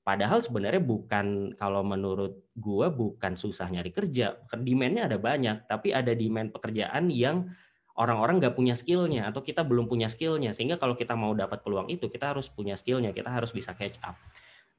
Padahal 0.01 0.41
sebenarnya 0.41 0.81
bukan 0.81 1.53
kalau 1.53 1.85
menurut 1.85 2.49
gua 2.57 2.89
bukan 2.89 3.37
susah 3.37 3.69
nyari 3.69 3.93
kerja, 3.93 4.41
demand-nya 4.49 5.05
ada 5.05 5.21
banyak, 5.21 5.69
tapi 5.69 5.93
ada 5.93 6.11
demand 6.17 6.49
pekerjaan 6.49 7.13
yang 7.13 7.53
orang-orang 8.01 8.41
nggak 8.41 8.55
punya 8.57 8.73
skillnya 8.73 9.29
atau 9.29 9.43
kita 9.43 9.61
belum 9.67 9.85
punya 9.85 10.07
skillnya 10.07 10.55
sehingga 10.55 10.79
kalau 10.79 10.95
kita 10.95 11.13
mau 11.13 11.35
dapat 11.35 11.61
peluang 11.61 11.91
itu 11.91 12.07
kita 12.07 12.33
harus 12.33 12.47
punya 12.47 12.79
skillnya 12.79 13.11
kita 13.11 13.29
harus 13.29 13.51
bisa 13.51 13.75
catch 13.75 13.99
up. 14.01 14.15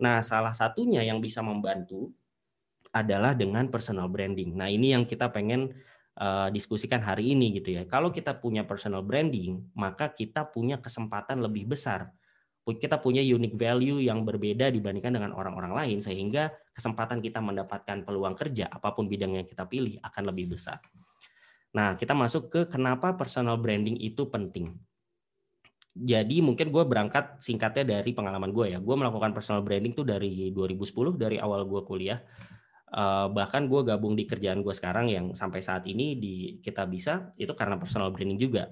Nah 0.01 0.25
salah 0.25 0.57
satunya 0.57 1.05
yang 1.05 1.21
bisa 1.21 1.45
membantu 1.45 2.11
adalah 2.93 3.33
dengan 3.33 3.69
personal 3.73 4.09
branding. 4.09 4.57
Nah 4.57 4.69
ini 4.69 4.93
yang 4.93 5.05
kita 5.09 5.33
pengen 5.33 5.73
uh, 6.19 6.49
diskusikan 6.53 7.01
hari 7.01 7.33
ini 7.33 7.57
gitu 7.57 7.77
ya. 7.77 7.89
Kalau 7.89 8.13
kita 8.13 8.37
punya 8.37 8.67
personal 8.67 9.01
branding, 9.01 9.73
maka 9.73 10.13
kita 10.13 10.49
punya 10.51 10.77
kesempatan 10.83 11.41
lebih 11.41 11.71
besar. 11.73 12.13
Kita 12.63 13.03
punya 13.03 13.19
unique 13.19 13.59
value 13.59 13.99
yang 13.99 14.23
berbeda 14.23 14.71
dibandingkan 14.71 15.19
dengan 15.19 15.31
orang-orang 15.35 15.75
lain 15.75 15.99
sehingga 15.99 16.55
kesempatan 16.71 17.19
kita 17.19 17.43
mendapatkan 17.43 18.07
peluang 18.07 18.39
kerja 18.39 18.71
apa 18.71 18.95
pun 18.95 19.11
bidang 19.11 19.35
yang 19.35 19.47
kita 19.49 19.67
pilih 19.67 19.99
akan 19.99 20.23
lebih 20.31 20.55
besar. 20.55 20.79
Nah, 21.75 21.99
kita 21.99 22.15
masuk 22.15 22.53
ke 22.53 22.61
kenapa 22.71 23.19
personal 23.19 23.59
branding 23.59 23.99
itu 23.99 24.31
penting. 24.31 24.71
Jadi 25.93 26.41
mungkin 26.41 26.73
gue 26.73 26.85
berangkat 26.87 27.43
singkatnya 27.43 27.99
dari 27.99 28.15
pengalaman 28.15 28.55
gue 28.55 28.77
ya. 28.77 28.79
Gue 28.79 28.95
melakukan 28.95 29.35
personal 29.35 29.61
branding 29.61 29.93
tuh 29.93 30.07
dari 30.07 30.55
2010 30.55 31.19
dari 31.19 31.37
awal 31.43 31.67
gue 31.67 31.83
kuliah 31.85 32.23
uh, 32.93 33.27
bahkan 33.33 33.67
gue 33.67 33.81
gabung 33.83 34.15
di 34.15 34.29
kerjaan 34.29 34.61
gue 34.61 34.75
sekarang 34.77 35.09
yang 35.09 35.27
sampai 35.33 35.65
saat 35.65 35.89
ini 35.89 36.17
di 36.17 36.35
kita 36.61 36.85
bisa 36.85 37.33
itu 37.41 37.53
karena 37.57 37.81
personal 37.81 38.13
branding 38.13 38.39
juga. 38.39 38.69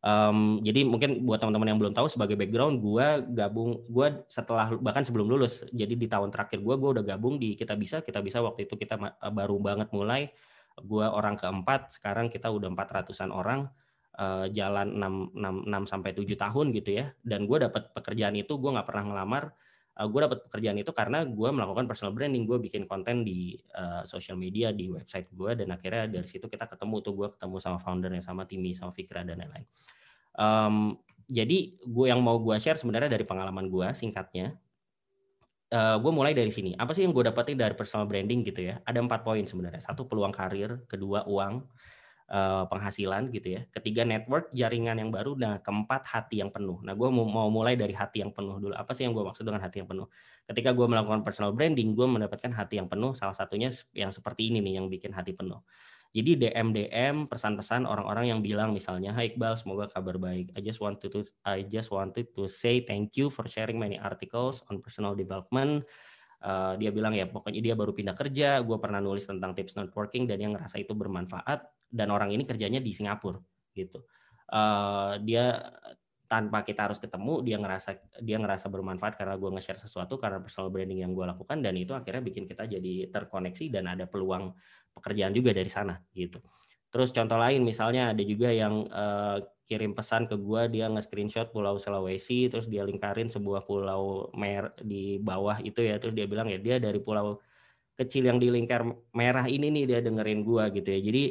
Um, 0.00 0.64
jadi 0.64 0.88
mungkin 0.88 1.28
buat 1.28 1.44
teman-teman 1.44 1.76
yang 1.76 1.78
belum 1.78 1.92
tahu 1.92 2.08
sebagai 2.08 2.32
background 2.32 2.80
gue 2.80 3.36
gabung 3.36 3.84
gue 3.84 4.24
setelah 4.32 4.72
bahkan 4.80 5.04
sebelum 5.04 5.28
lulus 5.28 5.60
jadi 5.76 5.92
di 5.92 6.08
tahun 6.08 6.32
terakhir 6.32 6.64
gue 6.64 6.72
gue 6.80 6.90
udah 6.96 7.04
gabung 7.04 7.36
di 7.36 7.52
kita 7.52 7.76
bisa. 7.76 8.00
Kita 8.00 8.24
bisa 8.24 8.40
waktu 8.40 8.64
itu 8.64 8.80
kita 8.80 8.96
baru 9.28 9.56
banget 9.60 9.92
mulai. 9.92 10.32
Gue 10.80 11.04
orang 11.04 11.36
keempat 11.36 12.00
sekarang 12.00 12.32
kita 12.32 12.48
udah 12.48 12.72
empat 12.72 12.88
ratusan 13.04 13.28
orang. 13.28 13.68
Uh, 14.20 14.44
jalan 14.52 15.00
6, 15.00 15.38
6, 15.38 15.70
6 15.70 15.92
sampai 15.96 16.12
7 16.12 16.28
tahun 16.36 16.66
gitu 16.76 16.90
ya. 16.92 17.08
Dan 17.24 17.48
gue 17.48 17.56
dapat 17.62 17.88
pekerjaan 17.96 18.36
itu 18.36 18.52
gue 18.56 18.68
nggak 18.72 18.88
pernah 18.88 19.04
ngelamar 19.06 19.54
eh, 20.00 20.08
gue 20.08 20.20
dapat 20.24 20.38
pekerjaan 20.48 20.80
itu 20.80 20.90
karena 20.96 21.28
gue 21.28 21.48
melakukan 21.52 21.84
personal 21.84 22.16
branding. 22.16 22.48
Gue 22.48 22.56
bikin 22.56 22.88
konten 22.88 23.20
di 23.20 23.60
uh, 23.76 24.02
social 24.08 24.40
media 24.40 24.72
di 24.72 24.88
website 24.88 25.28
gue 25.36 25.60
dan 25.60 25.68
akhirnya 25.76 26.08
dari 26.08 26.24
situ 26.24 26.48
kita 26.48 26.64
ketemu 26.64 27.04
tuh. 27.04 27.12
Gue 27.12 27.28
ketemu 27.36 27.56
sama 27.60 27.78
foundernya 27.78 28.24
sama 28.24 28.48
Timi 28.48 28.72
sama 28.72 28.96
Fikra 28.96 29.20
dan 29.22 29.44
lain-lain. 29.44 29.68
Um, 30.40 30.96
jadi 31.28 31.78
gue 31.84 32.06
yang 32.08 32.24
mau 32.24 32.40
gue 32.40 32.56
share 32.56 32.80
sebenarnya 32.80 33.12
dari 33.12 33.22
pengalaman 33.22 33.70
gue 33.70 33.86
singkatnya 33.94 34.56
uh, 35.70 35.96
gue 36.02 36.12
mulai 36.12 36.34
dari 36.34 36.50
sini. 36.50 36.74
Apa 36.74 36.92
sih 36.94 37.06
yang 37.06 37.14
gue 37.14 37.24
dapetin 37.26 37.58
dari 37.58 37.74
personal 37.78 38.06
branding 38.06 38.42
gitu 38.46 38.66
ya? 38.66 38.82
Ada 38.82 38.98
empat 39.00 39.22
poin 39.22 39.42
sebenarnya. 39.46 39.82
Satu 39.82 40.06
peluang 40.06 40.34
karir. 40.34 40.84
Kedua 40.90 41.24
uang 41.26 41.62
penghasilan 42.30 43.34
gitu 43.34 43.58
ya. 43.58 43.66
Ketiga 43.74 44.06
network 44.06 44.54
jaringan 44.54 45.02
yang 45.02 45.10
baru. 45.10 45.34
Nah 45.34 45.58
keempat 45.58 46.06
hati 46.06 46.38
yang 46.38 46.54
penuh. 46.54 46.78
Nah 46.86 46.94
gue 46.94 47.08
mau, 47.10 47.26
mau 47.26 47.50
mulai 47.50 47.74
dari 47.74 47.90
hati 47.90 48.22
yang 48.22 48.30
penuh 48.30 48.62
dulu. 48.62 48.74
Apa 48.78 48.94
sih 48.94 49.02
yang 49.02 49.10
gue 49.18 49.26
maksud 49.26 49.42
dengan 49.42 49.58
hati 49.58 49.82
yang 49.82 49.90
penuh? 49.90 50.06
Ketika 50.46 50.70
gue 50.70 50.86
melakukan 50.86 51.26
personal 51.26 51.50
branding, 51.50 51.98
gue 51.98 52.06
mendapatkan 52.06 52.54
hati 52.54 52.78
yang 52.78 52.86
penuh. 52.86 53.18
Salah 53.18 53.34
satunya 53.34 53.74
yang 53.98 54.14
seperti 54.14 54.46
ini 54.46 54.62
nih 54.62 54.78
yang 54.78 54.86
bikin 54.86 55.10
hati 55.10 55.34
penuh. 55.34 55.58
Jadi 56.10 56.38
DM 56.38 56.74
DM 56.74 57.16
pesan-pesan 57.30 57.86
orang-orang 57.86 58.34
yang 58.34 58.40
bilang 58.42 58.74
misalnya, 58.74 59.14
Hai 59.14 59.34
Iqbal, 59.34 59.54
semoga 59.54 59.86
kabar 59.90 60.18
baik. 60.18 60.54
I 60.54 60.62
just 60.62 60.82
wanted 60.82 61.10
to 61.10 61.22
I 61.46 61.66
just 61.66 61.90
wanted 61.90 62.30
to 62.34 62.50
say 62.50 62.82
thank 62.82 63.14
you 63.14 63.30
for 63.30 63.46
sharing 63.46 63.78
many 63.78 63.98
articles 63.98 64.62
on 64.70 64.82
personal 64.82 65.14
development. 65.14 65.86
Uh, 66.42 66.74
dia 66.78 66.90
bilang 66.90 67.14
ya 67.14 67.30
pokoknya 67.30 67.60
dia 67.62 67.74
baru 67.78 67.94
pindah 67.94 68.16
kerja, 68.16 68.58
gue 68.62 68.78
pernah 68.80 68.98
nulis 68.98 69.28
tentang 69.28 69.54
tips 69.54 69.76
networking 69.76 70.24
dan 70.24 70.40
yang 70.40 70.52
ngerasa 70.56 70.82
itu 70.82 70.96
bermanfaat 70.96 71.79
dan 71.90 72.08
orang 72.14 72.30
ini 72.30 72.46
kerjanya 72.46 72.78
di 72.78 72.94
Singapura 72.94 73.38
gitu. 73.74 74.06
Uh, 74.50 75.18
dia 75.22 75.62
tanpa 76.30 76.62
kita 76.62 76.86
harus 76.86 77.02
ketemu 77.02 77.42
dia 77.42 77.58
ngerasa 77.58 77.90
dia 78.22 78.38
ngerasa 78.38 78.70
bermanfaat 78.70 79.18
karena 79.18 79.34
gue 79.34 79.50
nge-share 79.50 79.82
sesuatu 79.82 80.14
karena 80.14 80.38
personal 80.38 80.70
branding 80.70 81.02
yang 81.02 81.10
gue 81.10 81.26
lakukan 81.26 81.58
dan 81.58 81.74
itu 81.74 81.90
akhirnya 81.90 82.22
bikin 82.22 82.46
kita 82.46 82.70
jadi 82.70 83.10
terkoneksi 83.10 83.66
dan 83.74 83.90
ada 83.90 84.06
peluang 84.06 84.54
pekerjaan 84.94 85.34
juga 85.34 85.50
dari 85.50 85.66
sana 85.66 85.98
gitu. 86.14 86.38
Terus 86.90 87.10
contoh 87.10 87.34
lain 87.34 87.66
misalnya 87.66 88.14
ada 88.14 88.22
juga 88.22 88.50
yang 88.54 88.86
uh, 88.90 89.42
kirim 89.66 89.94
pesan 89.94 90.30
ke 90.30 90.38
gue 90.38 90.62
dia 90.70 90.86
nge-screenshot 90.90 91.50
Pulau 91.50 91.78
Sulawesi 91.82 92.46
terus 92.46 92.70
dia 92.70 92.86
lingkarin 92.86 93.30
sebuah 93.30 93.66
pulau 93.66 94.30
mer 94.34 94.74
di 94.82 95.18
bawah 95.18 95.58
itu 95.62 95.82
ya 95.82 95.98
terus 95.98 96.14
dia 96.14 96.26
bilang 96.26 96.46
ya 96.50 96.58
dia 96.58 96.82
dari 96.82 96.98
pulau 96.98 97.38
kecil 97.94 98.26
yang 98.30 98.38
di 98.42 98.50
lingkar 98.50 98.86
merah 99.14 99.46
ini 99.50 99.70
nih 99.70 99.84
dia 99.86 100.00
dengerin 100.02 100.46
gue 100.46 100.64
gitu 100.78 100.88
ya. 100.94 101.00
Jadi 101.10 101.24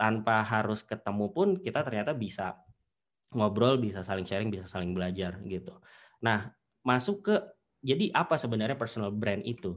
tanpa 0.00 0.40
harus 0.40 0.80
ketemu 0.80 1.28
pun 1.28 1.48
kita 1.60 1.84
ternyata 1.84 2.16
bisa 2.16 2.56
ngobrol, 3.36 3.76
bisa 3.76 4.00
saling 4.00 4.24
sharing, 4.24 4.48
bisa 4.48 4.64
saling 4.64 4.96
belajar 4.96 5.36
gitu. 5.44 5.76
Nah, 6.24 6.56
masuk 6.80 7.28
ke 7.28 7.36
jadi 7.84 8.08
apa 8.16 8.40
sebenarnya 8.40 8.80
personal 8.80 9.12
brand 9.12 9.44
itu? 9.44 9.76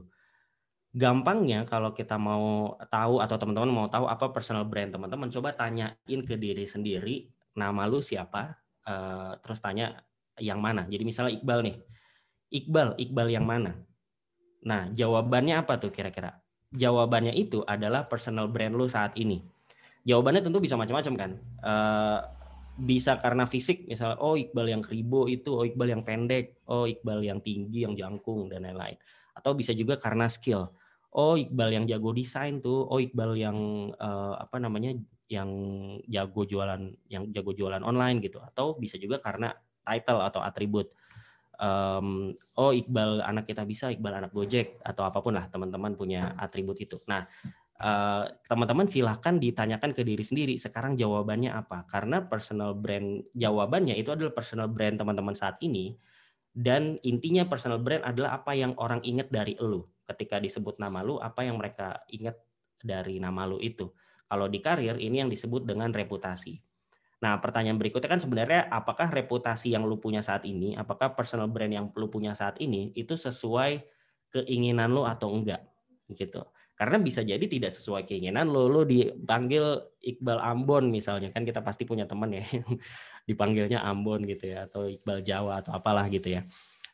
Gampangnya 0.96 1.68
kalau 1.68 1.92
kita 1.92 2.16
mau 2.16 2.72
tahu 2.88 3.20
atau 3.20 3.36
teman-teman 3.36 3.68
mau 3.68 3.86
tahu 3.92 4.08
apa 4.08 4.32
personal 4.32 4.64
brand 4.64 4.96
teman-teman, 4.96 5.28
coba 5.28 5.52
tanyain 5.52 6.20
ke 6.24 6.34
diri 6.40 6.64
sendiri, 6.64 7.28
nama 7.52 7.84
lu 7.84 8.00
siapa, 8.00 8.56
uh, 8.88 9.36
terus 9.44 9.60
tanya 9.60 10.00
yang 10.40 10.62
mana. 10.62 10.88
Jadi 10.88 11.02
misalnya 11.04 11.36
Iqbal 11.36 11.60
nih, 11.66 11.76
Iqbal, 12.48 12.88
Iqbal 12.96 13.28
yang 13.28 13.44
mana? 13.44 13.76
Nah, 14.64 14.88
jawabannya 14.88 15.60
apa 15.60 15.76
tuh 15.76 15.92
kira-kira? 15.92 16.40
Jawabannya 16.72 17.36
itu 17.36 17.60
adalah 17.66 18.06
personal 18.08 18.48
brand 18.48 18.74
lu 18.74 18.86
saat 18.88 19.14
ini 19.18 19.53
jawabannya 20.04 20.44
tentu 20.44 20.60
bisa 20.60 20.76
macam-macam 20.76 21.14
kan. 21.16 21.30
Uh, 21.64 22.20
bisa 22.74 23.14
karena 23.14 23.46
fisik, 23.46 23.86
misalnya 23.86 24.18
oh 24.18 24.34
Iqbal 24.34 24.66
yang 24.66 24.82
kribo 24.82 25.30
itu, 25.30 25.54
oh 25.54 25.62
Iqbal 25.62 25.94
yang 25.94 26.02
pendek, 26.02 26.58
oh 26.66 26.90
Iqbal 26.90 27.22
yang 27.22 27.38
tinggi, 27.38 27.86
yang 27.86 27.94
jangkung 27.94 28.50
dan 28.50 28.66
lain-lain. 28.66 28.98
Atau 29.34 29.54
bisa 29.54 29.70
juga 29.70 29.94
karena 29.98 30.26
skill. 30.26 30.74
Oh 31.14 31.38
Iqbal 31.38 31.70
yang 31.70 31.84
jago 31.86 32.10
desain 32.10 32.58
tuh, 32.58 32.82
oh 32.90 32.98
Iqbal 32.98 33.38
yang 33.38 33.58
uh, 33.94 34.34
apa 34.34 34.58
namanya 34.58 34.90
yang 35.30 35.50
jago 36.10 36.42
jualan 36.44 36.82
yang 37.06 37.30
jago 37.30 37.54
jualan 37.54 37.80
online 37.86 38.18
gitu. 38.18 38.42
Atau 38.42 38.74
bisa 38.74 38.98
juga 38.98 39.22
karena 39.22 39.54
title 39.86 40.20
atau 40.26 40.42
atribut. 40.42 40.90
Um, 41.54 42.34
oh 42.58 42.74
Iqbal 42.74 43.22
anak 43.22 43.46
kita 43.46 43.62
bisa, 43.62 43.94
Iqbal 43.94 44.18
anak 44.18 44.34
Gojek 44.34 44.82
atau 44.82 45.06
apa 45.06 45.22
pun 45.22 45.38
lah 45.38 45.46
teman-teman 45.46 45.94
punya 45.94 46.34
atribut 46.34 46.74
itu. 46.82 46.98
Nah, 47.06 47.30
teman-teman 48.46 48.86
uh, 48.86 48.90
silahkan 48.90 49.34
ditanyakan 49.34 49.90
ke 49.90 50.06
diri 50.06 50.22
sendiri 50.22 50.54
sekarang 50.62 50.94
jawabannya 50.94 51.50
apa? 51.50 51.82
Karena 51.90 52.22
personal 52.22 52.78
brand 52.78 53.26
jawabannya 53.34 53.98
itu 53.98 54.14
adalah 54.14 54.30
personal 54.30 54.70
brand 54.70 54.94
teman-teman 54.94 55.34
saat 55.34 55.58
ini 55.58 55.98
dan 56.54 57.02
intinya 57.02 57.42
personal 57.50 57.82
brand 57.82 58.06
adalah 58.06 58.38
apa 58.38 58.54
yang 58.54 58.78
orang 58.78 59.02
ingat 59.02 59.26
dari 59.26 59.58
lu. 59.58 59.82
Ketika 60.06 60.38
disebut 60.38 60.78
nama 60.78 61.02
lu 61.02 61.18
apa 61.18 61.42
yang 61.42 61.58
mereka 61.58 62.06
ingat 62.14 62.38
dari 62.78 63.18
nama 63.18 63.42
lu 63.42 63.58
itu. 63.58 63.90
Kalau 64.30 64.46
di 64.46 64.62
karir 64.62 64.94
ini 65.02 65.26
yang 65.26 65.30
disebut 65.30 65.66
dengan 65.66 65.90
reputasi. 65.90 66.62
Nah 67.26 67.42
pertanyaan 67.42 67.80
berikutnya 67.80 68.06
kan 68.06 68.22
sebenarnya 68.22 68.70
apakah 68.70 69.10
reputasi 69.10 69.74
yang 69.74 69.82
lu 69.82 69.98
punya 69.98 70.22
saat 70.22 70.46
ini 70.46 70.78
apakah 70.78 71.18
personal 71.18 71.50
brand 71.50 71.74
yang 71.74 71.86
lu 71.98 72.06
punya 72.06 72.38
saat 72.38 72.54
ini 72.62 72.94
itu 72.94 73.18
sesuai 73.18 73.82
keinginan 74.30 74.94
lu 74.94 75.02
atau 75.02 75.34
enggak? 75.34 75.66
Gitu 76.06 76.53
karena 76.74 76.98
bisa 76.98 77.22
jadi 77.22 77.42
tidak 77.46 77.70
sesuai 77.70 78.02
keinginan 78.02 78.50
lo 78.50 78.66
lo 78.66 78.82
dipanggil 78.82 79.78
Iqbal 80.02 80.42
Ambon 80.42 80.90
misalnya. 80.90 81.30
Kan 81.30 81.46
kita 81.46 81.62
pasti 81.62 81.86
punya 81.86 82.02
teman 82.02 82.34
ya 82.34 82.42
yang 82.50 82.66
dipanggilnya 83.30 83.78
Ambon 83.86 84.26
gitu 84.26 84.50
ya 84.50 84.66
atau 84.66 84.90
Iqbal 84.90 85.22
Jawa 85.22 85.62
atau 85.62 85.70
apalah 85.70 86.10
gitu 86.10 86.34
ya. 86.34 86.42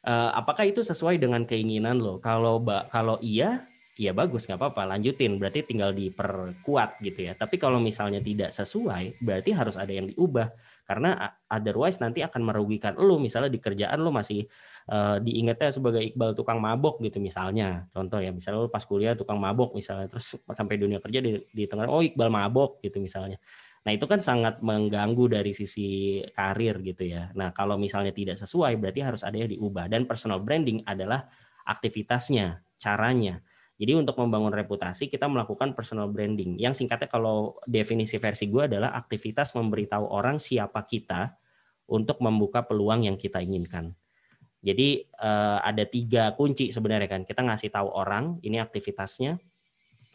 Uh, 0.05 0.33
apakah 0.37 0.69
itu 0.69 0.85
sesuai 0.85 1.17
dengan 1.17 1.49
keinginan 1.49 1.97
lo? 1.97 2.21
Kalau 2.21 2.61
kalau 2.93 3.17
iya 3.25 3.65
ya 3.97 4.13
bagus 4.13 4.45
nggak 4.45 4.61
apa-apa 4.61 4.97
lanjutin. 4.97 5.41
Berarti 5.41 5.65
tinggal 5.65 5.97
diperkuat 5.97 7.01
gitu 7.01 7.33
ya. 7.33 7.33
Tapi 7.33 7.57
kalau 7.57 7.81
misalnya 7.81 8.21
tidak 8.21 8.53
sesuai 8.53 9.25
berarti 9.25 9.57
harus 9.57 9.81
ada 9.81 9.93
yang 9.97 10.13
diubah. 10.13 10.53
Karena 10.85 11.33
otherwise 11.49 12.05
nanti 12.05 12.21
akan 12.21 12.53
merugikan 12.53 13.01
lo. 13.01 13.17
Misalnya 13.17 13.49
di 13.49 13.61
kerjaan 13.63 13.97
lo 13.97 14.13
masih 14.13 14.45
uh, 14.91 15.17
diingatnya 15.23 15.71
sebagai 15.71 16.03
Iqbal 16.03 16.35
tukang 16.35 16.59
mabok 16.59 16.99
gitu 17.01 17.23
misalnya 17.23 17.87
contoh 17.95 18.19
ya 18.19 18.35
misalnya 18.35 18.67
lo 18.67 18.69
pas 18.69 18.83
kuliah 18.83 19.15
tukang 19.15 19.39
mabok 19.39 19.73
misalnya 19.79 20.11
terus 20.11 20.35
sampai 20.37 20.77
dunia 20.77 20.99
kerja 20.99 21.23
di, 21.23 21.39
di 21.55 21.65
tengah 21.71 21.87
oh 21.87 22.03
Iqbal 22.03 22.29
mabok 22.29 22.83
gitu 22.83 22.99
misalnya 22.99 23.39
Nah, 23.81 23.97
itu 23.97 24.05
kan 24.05 24.21
sangat 24.21 24.61
mengganggu 24.61 25.41
dari 25.41 25.57
sisi 25.57 26.21
karir 26.37 26.85
gitu 26.85 27.09
ya. 27.09 27.33
Nah, 27.33 27.57
kalau 27.57 27.81
misalnya 27.81 28.13
tidak 28.13 28.37
sesuai 28.37 28.77
berarti 28.77 29.01
harus 29.01 29.25
ada 29.25 29.41
yang 29.41 29.49
diubah 29.49 29.89
dan 29.89 30.05
personal 30.05 30.45
branding 30.45 30.85
adalah 30.85 31.25
aktivitasnya, 31.65 32.61
caranya. 32.77 33.41
Jadi 33.81 33.97
untuk 33.97 34.21
membangun 34.21 34.53
reputasi 34.53 35.09
kita 35.09 35.25
melakukan 35.25 35.73
personal 35.73 36.13
branding. 36.13 36.61
Yang 36.61 36.85
singkatnya 36.85 37.09
kalau 37.09 37.57
definisi 37.65 38.21
versi 38.21 38.53
gue 38.53 38.69
adalah 38.69 38.93
aktivitas 38.93 39.57
memberitahu 39.57 40.05
orang 40.13 40.37
siapa 40.37 40.85
kita 40.85 41.33
untuk 41.89 42.21
membuka 42.21 42.61
peluang 42.61 43.09
yang 43.09 43.17
kita 43.17 43.41
inginkan. 43.41 43.97
Jadi 44.61 45.00
eh, 45.00 45.59
ada 45.64 45.85
tiga 45.88 46.37
kunci 46.37 46.73
sebenarnya 46.73 47.09
kan. 47.09 47.23
Kita 47.25 47.40
ngasih 47.40 47.73
tahu 47.73 47.88
orang 47.90 48.38
ini 48.45 48.61
aktivitasnya, 48.61 49.40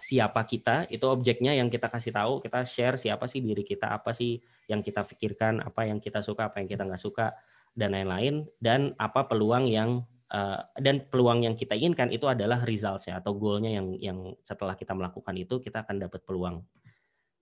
siapa 0.05 0.45
kita 0.45 0.85
itu 0.93 1.01
objeknya 1.09 1.57
yang 1.57 1.65
kita 1.65 1.89
kasih 1.89 2.13
tahu 2.13 2.37
kita 2.37 2.61
share 2.69 2.93
siapa 3.01 3.25
sih 3.25 3.41
diri 3.41 3.65
kita 3.65 3.89
apa 3.89 4.13
sih 4.13 4.37
yang 4.69 4.85
kita 4.85 5.01
pikirkan 5.01 5.65
apa 5.65 5.89
yang 5.89 5.97
kita 5.97 6.21
suka 6.21 6.53
apa 6.53 6.61
yang 6.61 6.69
kita 6.69 6.85
nggak 6.85 7.01
suka 7.01 7.33
dan 7.73 7.97
lain-lain 7.97 8.45
dan 8.61 8.93
apa 9.01 9.25
peluang 9.25 9.65
yang 9.65 10.05
uh, 10.29 10.61
dan 10.77 11.01
peluang 11.09 11.49
yang 11.49 11.57
kita 11.57 11.73
inginkan 11.73 12.13
itu 12.13 12.29
adalah 12.29 12.61
results 12.69 13.09
ya 13.09 13.17
atau 13.17 13.33
goalnya 13.33 13.81
yang 13.81 13.97
yang 13.97 14.19
setelah 14.45 14.77
kita 14.77 14.93
melakukan 14.93 15.33
itu 15.41 15.57
kita 15.57 15.81
akan 15.81 16.05
dapat 16.05 16.21
peluang 16.21 16.61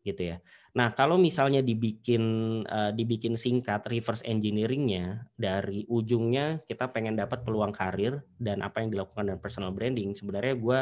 gitu 0.04 0.36
ya. 0.36 0.38
Nah 0.76 0.92
kalau 0.92 1.16
misalnya 1.16 1.64
dibikin 1.64 2.24
uh, 2.68 2.92
dibikin 2.92 3.40
singkat 3.40 3.88
reverse 3.88 4.22
engineeringnya 4.28 5.32
dari 5.40 5.88
ujungnya 5.88 6.62
kita 6.68 6.92
pengen 6.92 7.16
dapat 7.16 7.48
peluang 7.48 7.72
karir 7.72 8.20
dan 8.36 8.60
apa 8.60 8.84
yang 8.84 8.92
dilakukan 8.92 9.32
dan 9.32 9.38
personal 9.40 9.72
branding 9.72 10.12
sebenarnya 10.12 10.54
gue 10.60 10.80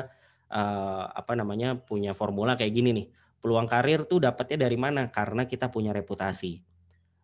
uh, 0.52 1.06
apa 1.12 1.34
namanya 1.38 1.80
punya 1.80 2.12
formula 2.18 2.60
kayak 2.60 2.74
gini 2.74 2.90
nih. 2.92 3.08
Peluang 3.42 3.66
karir 3.66 4.06
tuh 4.06 4.22
dapatnya 4.22 4.70
dari 4.70 4.78
mana? 4.78 5.10
Karena 5.10 5.50
kita 5.50 5.74
punya 5.74 5.90
reputasi. 5.90 6.62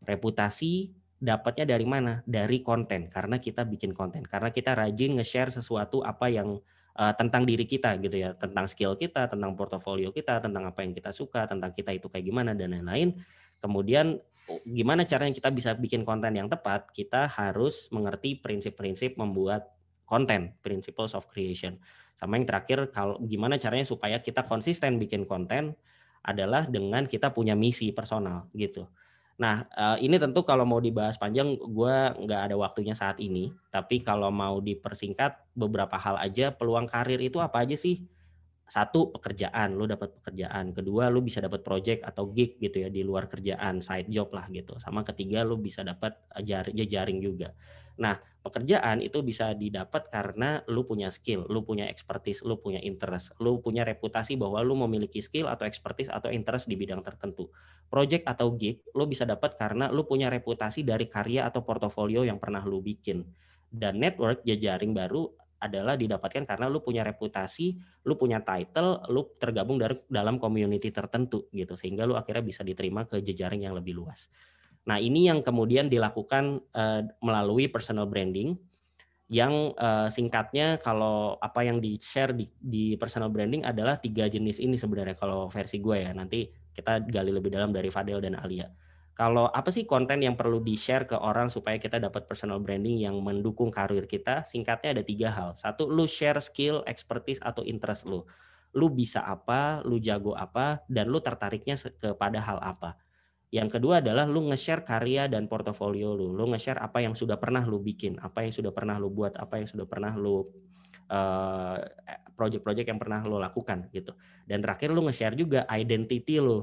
Reputasi 0.01 0.89
dapatnya 1.22 1.77
dari 1.77 1.86
mana? 1.86 2.25
Dari 2.25 2.66
konten. 2.66 3.06
Karena 3.06 3.38
kita 3.38 3.70
bikin 3.70 3.94
konten. 3.94 4.25
Karena 4.25 4.50
kita 4.50 4.74
rajin 4.74 5.22
nge-share 5.22 5.54
sesuatu 5.54 6.01
apa 6.01 6.25
yang 6.34 6.58
uh, 6.98 7.13
tentang 7.13 7.46
diri 7.46 7.63
kita 7.63 7.96
gitu 8.01 8.18
ya, 8.18 8.34
tentang 8.34 8.66
skill 8.66 8.98
kita, 8.98 9.30
tentang 9.30 9.54
portofolio 9.54 10.10
kita, 10.10 10.42
tentang 10.42 10.68
apa 10.68 10.82
yang 10.82 10.98
kita 10.98 11.13
suka, 11.13 11.46
tentang 11.46 11.72
kita 11.72 11.94
itu 11.94 12.10
kayak 12.10 12.25
gimana 12.25 12.51
dan 12.58 12.74
lain-lain. 12.74 13.13
Kemudian 13.62 14.18
gimana 14.66 15.06
caranya 15.06 15.34
kita 15.38 15.50
bisa 15.54 15.72
bikin 15.77 16.01
konten 16.04 16.34
yang 16.34 16.50
tepat? 16.50 16.89
Kita 16.92 17.30
harus 17.30 17.88
mengerti 17.94 18.42
prinsip-prinsip 18.42 19.16
membuat 19.16 19.70
konten, 20.08 20.56
principles 20.66 21.13
of 21.13 21.30
creation. 21.30 21.77
Sama 22.18 22.42
yang 22.42 22.50
terakhir, 22.50 22.89
kalau 22.89 23.22
gimana 23.22 23.62
caranya 23.62 23.86
supaya 23.86 24.18
kita 24.18 24.50
konsisten 24.50 24.98
bikin 24.98 25.30
konten 25.30 25.77
adalah 26.25 26.66
dengan 26.66 27.06
kita 27.06 27.30
punya 27.32 27.54
misi 27.54 27.94
personal 27.94 28.50
gitu. 28.58 28.89
Nah, 29.38 29.56
eh, 29.70 29.98
ini 30.06 30.17
tentu 30.17 30.41
kalau 30.41 30.65
mau 30.65 30.82
dibahas 30.82 31.15
panjang, 31.22 31.48
gue 31.62 31.96
nggak 32.25 32.41
ada 32.50 32.56
waktunya 32.58 32.98
saat 32.98 33.22
ini. 33.22 33.53
Tapi 33.70 34.01
kalau 34.01 34.34
mau 34.34 34.58
dipersingkat, 34.58 35.38
beberapa 35.53 35.94
hal 35.98 36.17
aja, 36.17 36.50
peluang 36.50 36.89
karir 36.89 37.22
itu 37.22 37.38
apa 37.38 37.62
aja 37.62 37.77
sih? 37.77 38.01
Satu, 38.68 39.16
pekerjaan, 39.16 39.80
lu 39.80 39.88
dapat 39.88 40.12
pekerjaan. 40.20 40.76
Kedua, 40.76 41.08
lu 41.08 41.24
bisa 41.24 41.40
dapat 41.40 41.64
project 41.64 42.04
atau 42.04 42.28
gig 42.36 42.60
gitu 42.60 42.84
ya 42.84 42.92
di 42.92 43.00
luar 43.00 43.32
kerjaan, 43.32 43.80
side 43.80 44.12
job 44.12 44.28
lah 44.36 44.52
gitu. 44.52 44.76
Sama 44.84 45.08
ketiga, 45.08 45.48
lu 45.48 45.56
bisa 45.56 45.88
dapat 45.88 46.20
jaring 46.44 47.24
juga. 47.24 47.56
Nah, 47.98 48.20
pekerjaan 48.44 49.00
itu 49.02 49.24
bisa 49.26 49.56
didapat 49.56 50.12
karena 50.12 50.62
lu 50.68 50.84
punya 50.84 51.10
skill, 51.10 51.48
lu 51.48 51.63
punya 51.63 51.88
expertise, 51.88 52.44
lu 52.44 52.60
punya 52.60 52.78
interest, 52.84 53.34
lu 53.39 53.63
punya 53.63 53.88
reputasi 53.88 54.36
bahwa 54.36 54.62
lu 54.62 54.76
memiliki 54.84 55.24
skill 55.24 55.48
atau 55.48 55.65
expertise 55.65 56.12
atau 56.12 56.28
interest 56.30 56.68
di 56.70 56.76
bidang 56.76 57.02
tertentu. 57.02 57.50
Project 57.88 58.28
atau 58.28 58.54
gig 58.54 58.84
lu 58.94 59.08
bisa 59.08 59.24
dapat 59.24 59.56
karena 59.56 59.89
lu 59.89 60.04
punya 60.04 60.28
reputasi 60.28 60.84
dari 60.84 61.08
karya 61.08 61.48
atau 61.48 61.63
portofolio 61.63 62.28
yang 62.28 62.38
pernah 62.38 62.62
lu 62.68 62.84
bikin. 62.84 63.24
Dan 63.68 64.00
network 64.00 64.44
jejaring 64.44 64.91
baru 64.91 65.28
adalah 65.58 65.98
didapatkan 65.98 66.46
karena 66.46 66.70
lu 66.70 66.82
punya 66.82 67.02
reputasi, 67.02 67.78
lu 68.06 68.13
punya 68.15 68.41
title, 68.46 69.02
lu 69.10 69.34
tergabung 69.41 69.82
dari 69.82 69.98
dalam 70.08 70.38
community 70.38 70.93
tertentu 70.93 71.50
gitu 71.50 71.74
sehingga 71.74 72.06
lu 72.06 72.13
akhirnya 72.13 72.46
bisa 72.46 72.62
diterima 72.62 73.10
ke 73.10 73.22
jejaring 73.22 73.65
yang 73.65 73.74
lebih 73.74 73.98
luas. 73.98 74.30
Nah, 74.88 75.02
ini 75.04 75.28
yang 75.28 75.43
kemudian 75.43 75.91
dilakukan 75.91 76.63
uh, 76.72 77.02
melalui 77.20 77.67
personal 77.67 78.08
branding 78.08 78.56
yang 79.28 79.76
uh, 79.76 80.08
singkatnya 80.08 80.80
kalau 80.80 81.36
apa 81.43 81.67
yang 81.67 81.84
di 81.84 82.00
share 82.00 82.32
di, 82.32 82.48
di 82.56 82.96
personal 82.96 83.28
branding 83.28 83.67
adalah 83.67 84.00
tiga 84.00 84.32
jenis 84.32 84.63
ini 84.63 84.80
sebenarnya 84.80 85.20
kalau 85.20 85.52
versi 85.52 85.84
gue 85.84 86.00
ya 86.00 86.15
nanti 86.15 86.48
kita 86.72 87.04
gali 87.04 87.36
lebih 87.36 87.52
dalam 87.52 87.76
dari 87.76 87.91
Fadel 87.91 88.24
dan 88.24 88.39
Alia. 88.39 88.72
Kalau 89.17 89.49
apa 89.49 89.73
sih 89.73 89.89
konten 89.89 90.21
yang 90.21 90.38
perlu 90.38 90.62
di 90.62 90.77
share 90.77 91.10
ke 91.10 91.17
orang 91.17 91.49
supaya 91.49 91.82
kita 91.82 91.97
dapat 91.97 92.30
personal 92.30 92.62
branding 92.62 93.01
yang 93.01 93.17
mendukung 93.17 93.73
karir 93.73 94.06
kita? 94.06 94.45
Singkatnya 94.45 94.93
ada 94.93 95.01
tiga 95.01 95.34
hal. 95.34 95.58
Satu, 95.58 95.89
lu 95.89 96.06
share 96.06 96.38
skill, 96.38 96.86
expertise 96.86 97.41
atau 97.41 97.65
interest 97.65 98.06
lu. 98.06 98.21
Lu 98.77 98.93
bisa 98.93 99.25
apa, 99.25 99.82
lu 99.89 99.97
jago 99.97 100.38
apa, 100.38 100.86
dan 100.86 101.10
lu 101.10 101.17
tertariknya 101.17 101.82
kepada 101.97 102.38
hal 102.38 102.62
apa. 102.62 102.93
Yang 103.49 103.82
kedua 103.82 104.06
adalah 104.06 104.30
lu 104.30 104.53
nge-share 104.53 104.86
karya 104.86 105.25
dan 105.25 105.49
portofolio 105.49 106.13
lu. 106.13 106.38
Lu 106.38 106.45
nge-share 106.53 106.77
apa 106.77 107.01
yang 107.01 107.17
sudah 107.17 107.41
pernah 107.41 107.65
lu 107.65 107.82
bikin, 107.82 108.21
apa 108.21 108.45
yang 108.45 108.53
sudah 108.53 108.69
pernah 108.69 109.01
lu 109.01 109.10
buat, 109.10 109.34
apa 109.34 109.58
yang 109.58 109.65
sudah 109.65 109.89
pernah 109.89 110.13
lu 110.13 110.45
uh, 111.10 111.82
project-project 112.38 112.86
yang 112.86 113.01
pernah 113.01 113.25
lu 113.25 113.41
lakukan 113.41 113.89
gitu. 113.89 114.13
Dan 114.45 114.62
terakhir 114.62 114.93
lu 114.93 115.01
nge-share 115.10 115.34
juga 115.34 115.65
identity 115.73 116.38
lu. 116.38 116.62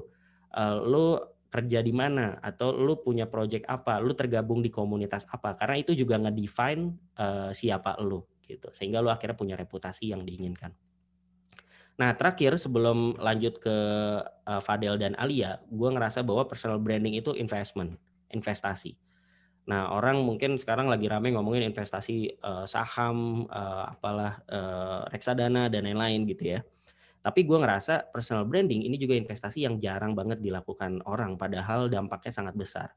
Uh, 0.55 0.79
lu 0.87 1.34
kerja 1.55 1.79
di 1.79 1.95
mana 1.95 2.35
atau 2.43 2.75
lu 2.75 2.99
punya 2.99 3.31
project 3.31 3.71
apa, 3.71 4.03
lu 4.03 4.11
tergabung 4.19 4.59
di 4.59 4.75
komunitas 4.75 5.31
apa. 5.31 5.55
Karena 5.55 5.79
itu 5.79 5.95
juga 5.95 6.19
nge-define 6.19 6.91
uh, 7.15 7.55
siapa 7.55 7.95
lu 8.03 8.27
gitu. 8.43 8.75
Sehingga 8.75 8.99
lu 8.99 9.15
akhirnya 9.15 9.39
punya 9.39 9.55
reputasi 9.55 10.11
yang 10.11 10.27
diinginkan. 10.27 10.75
Nah 11.95 12.11
terakhir 12.19 12.59
sebelum 12.59 13.15
lanjut 13.23 13.63
ke 13.63 13.77
uh, 14.27 14.59
Fadel 14.59 14.99
dan 14.99 15.15
Alia, 15.15 15.63
gue 15.71 15.89
ngerasa 15.95 16.27
bahwa 16.27 16.51
personal 16.51 16.83
branding 16.83 17.15
itu 17.15 17.31
investment, 17.39 17.95
investasi. 18.35 18.99
Nah 19.71 19.95
orang 19.95 20.19
mungkin 20.27 20.59
sekarang 20.59 20.91
lagi 20.91 21.07
rame 21.07 21.31
ngomongin 21.31 21.71
investasi 21.71 22.43
uh, 22.43 22.67
saham, 22.67 23.47
uh, 23.47 23.95
apalah 23.95 24.43
uh, 24.51 25.07
reksadana 25.07 25.71
dan 25.71 25.87
lain-lain 25.87 26.27
gitu 26.27 26.59
ya. 26.59 26.61
Tapi 27.25 27.41
gue 27.49 27.57
ngerasa 27.57 28.13
personal 28.13 28.45
branding 28.45 28.85
ini 28.85 29.01
juga 29.01 29.17
investasi 29.17 29.65
yang 29.65 29.81
jarang 29.81 30.13
banget 30.13 30.45
dilakukan 30.45 31.01
orang, 31.09 31.41
padahal 31.41 31.89
dampaknya 31.89 32.33
sangat 32.37 32.53
besar 32.53 32.93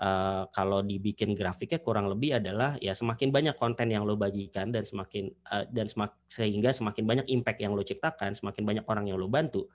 uh, 0.00 0.46
kalau 0.50 0.82
dibikin 0.82 1.36
grafiknya 1.36 1.78
kurang 1.78 2.10
lebih 2.10 2.38
adalah 2.38 2.74
ya 2.82 2.96
semakin 2.96 3.30
banyak 3.30 3.54
konten 3.58 3.90
yang 3.92 4.02
lo 4.02 4.18
bagikan 4.18 4.74
dan 4.74 4.82
semakin 4.82 5.30
uh, 5.50 5.66
dan 5.70 5.86
semak, 5.86 6.16
sehingga 6.26 6.74
semakin 6.74 7.04
banyak 7.06 7.26
impact 7.30 7.58
yang 7.62 7.76
lo 7.76 7.82
ciptakan, 7.84 8.34
semakin 8.34 8.62
banyak 8.64 8.84
orang 8.88 9.10
yang 9.10 9.18
lo 9.20 9.30
bantu, 9.30 9.68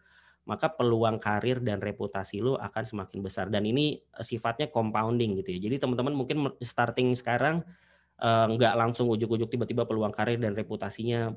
maka 0.48 0.72
peluang 0.72 1.22
karir 1.22 1.62
dan 1.64 1.80
reputasi 1.80 2.44
lo 2.44 2.60
akan 2.60 2.84
semakin 2.84 3.20
besar 3.24 3.46
dan 3.48 3.64
ini 3.64 4.00
uh, 4.18 4.26
sifatnya 4.26 4.68
compounding 4.72 5.40
gitu 5.44 5.56
ya. 5.56 5.60
Jadi 5.70 5.76
teman-teman 5.80 6.14
mungkin 6.16 6.38
starting 6.64 7.16
sekarang 7.16 7.64
uh, 8.20 8.48
langsung 8.76 9.08
ujuk-ujuk 9.12 9.48
tiba-tiba 9.48 9.88
peluang 9.88 10.12
karir 10.12 10.40
dan 10.40 10.56
reputasinya 10.56 11.32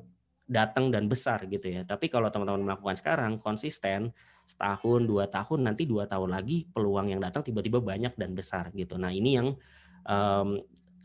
datang 0.47 0.91
dan 0.91 1.07
besar 1.07 1.47
gitu 1.47 1.65
ya. 1.69 1.83
Tapi 1.87 2.11
kalau 2.11 2.29
teman-teman 2.29 2.75
melakukan 2.75 2.99
sekarang 2.99 3.39
konsisten 3.39 4.11
setahun 4.43 5.07
dua 5.07 5.31
tahun 5.31 5.71
nanti 5.71 5.87
dua 5.87 6.11
tahun 6.11 6.35
lagi 6.35 6.67
peluang 6.69 7.15
yang 7.15 7.23
datang 7.23 7.47
tiba-tiba 7.47 7.79
banyak 7.79 8.13
dan 8.19 8.35
besar 8.35 8.75
gitu. 8.75 8.99
Nah 8.99 9.15
ini 9.15 9.39
yang 9.39 9.55
um, 10.05 10.59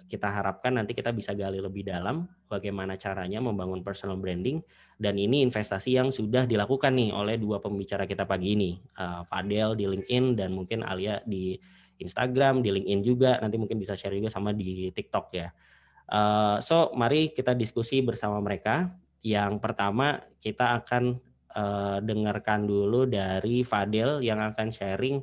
kita 0.08 0.32
harapkan 0.32 0.80
nanti 0.80 0.96
kita 0.96 1.12
bisa 1.12 1.36
gali 1.36 1.60
lebih 1.60 1.84
dalam 1.84 2.26
bagaimana 2.48 2.96
caranya 2.96 3.44
membangun 3.44 3.84
personal 3.84 4.16
branding. 4.16 4.64
Dan 4.98 5.20
ini 5.20 5.44
investasi 5.46 6.00
yang 6.00 6.10
sudah 6.10 6.48
dilakukan 6.48 6.96
nih 6.96 7.12
oleh 7.14 7.36
dua 7.38 7.60
pembicara 7.62 8.08
kita 8.08 8.24
pagi 8.24 8.56
ini. 8.56 8.72
Uh, 8.98 9.28
Fadel 9.28 9.76
di 9.78 9.86
LinkedIn 9.86 10.40
dan 10.40 10.56
mungkin 10.56 10.82
Alia 10.82 11.22
di 11.28 11.60
Instagram 12.00 12.64
di 12.64 12.72
LinkedIn 12.74 13.02
juga. 13.04 13.38
Nanti 13.44 13.60
mungkin 13.60 13.78
bisa 13.78 13.94
share 13.94 14.16
juga 14.16 14.32
sama 14.32 14.56
di 14.56 14.90
TikTok 14.90 15.28
ya. 15.36 15.52
Uh, 16.08 16.58
so 16.64 16.96
mari 16.96 17.36
kita 17.36 17.52
diskusi 17.52 18.00
bersama 18.00 18.40
mereka 18.40 18.96
yang 19.28 19.60
pertama 19.60 20.24
kita 20.40 20.80
akan 20.80 21.20
uh, 21.52 22.00
dengarkan 22.00 22.64
dulu 22.64 23.04
dari 23.04 23.68
Fadil 23.68 24.24
yang 24.24 24.40
akan 24.40 24.72
sharing 24.72 25.20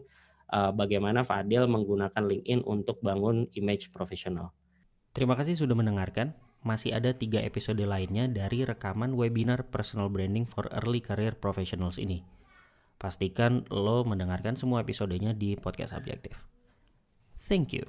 uh, 0.52 0.68
bagaimana 0.76 1.24
Fadil 1.24 1.64
menggunakan 1.64 2.20
LinkedIn 2.20 2.68
untuk 2.68 3.00
bangun 3.00 3.48
image 3.56 3.88
profesional. 3.96 4.52
Terima 5.16 5.32
kasih 5.40 5.56
sudah 5.56 5.72
mendengarkan. 5.72 6.36
Masih 6.64 6.96
ada 6.96 7.12
tiga 7.12 7.44
episode 7.44 7.80
lainnya 7.84 8.24
dari 8.24 8.64
rekaman 8.64 9.16
webinar 9.16 9.68
Personal 9.68 10.08
Branding 10.08 10.48
for 10.48 10.68
Early 10.72 11.04
Career 11.04 11.36
Professionals 11.36 12.00
ini. 12.00 12.24
Pastikan 12.96 13.68
lo 13.68 14.00
mendengarkan 14.04 14.56
semua 14.56 14.80
episodenya 14.80 15.36
di 15.36 15.60
podcast 15.60 15.92
Objektif. 15.92 16.40
Thank 17.44 17.76
you. 17.76 17.84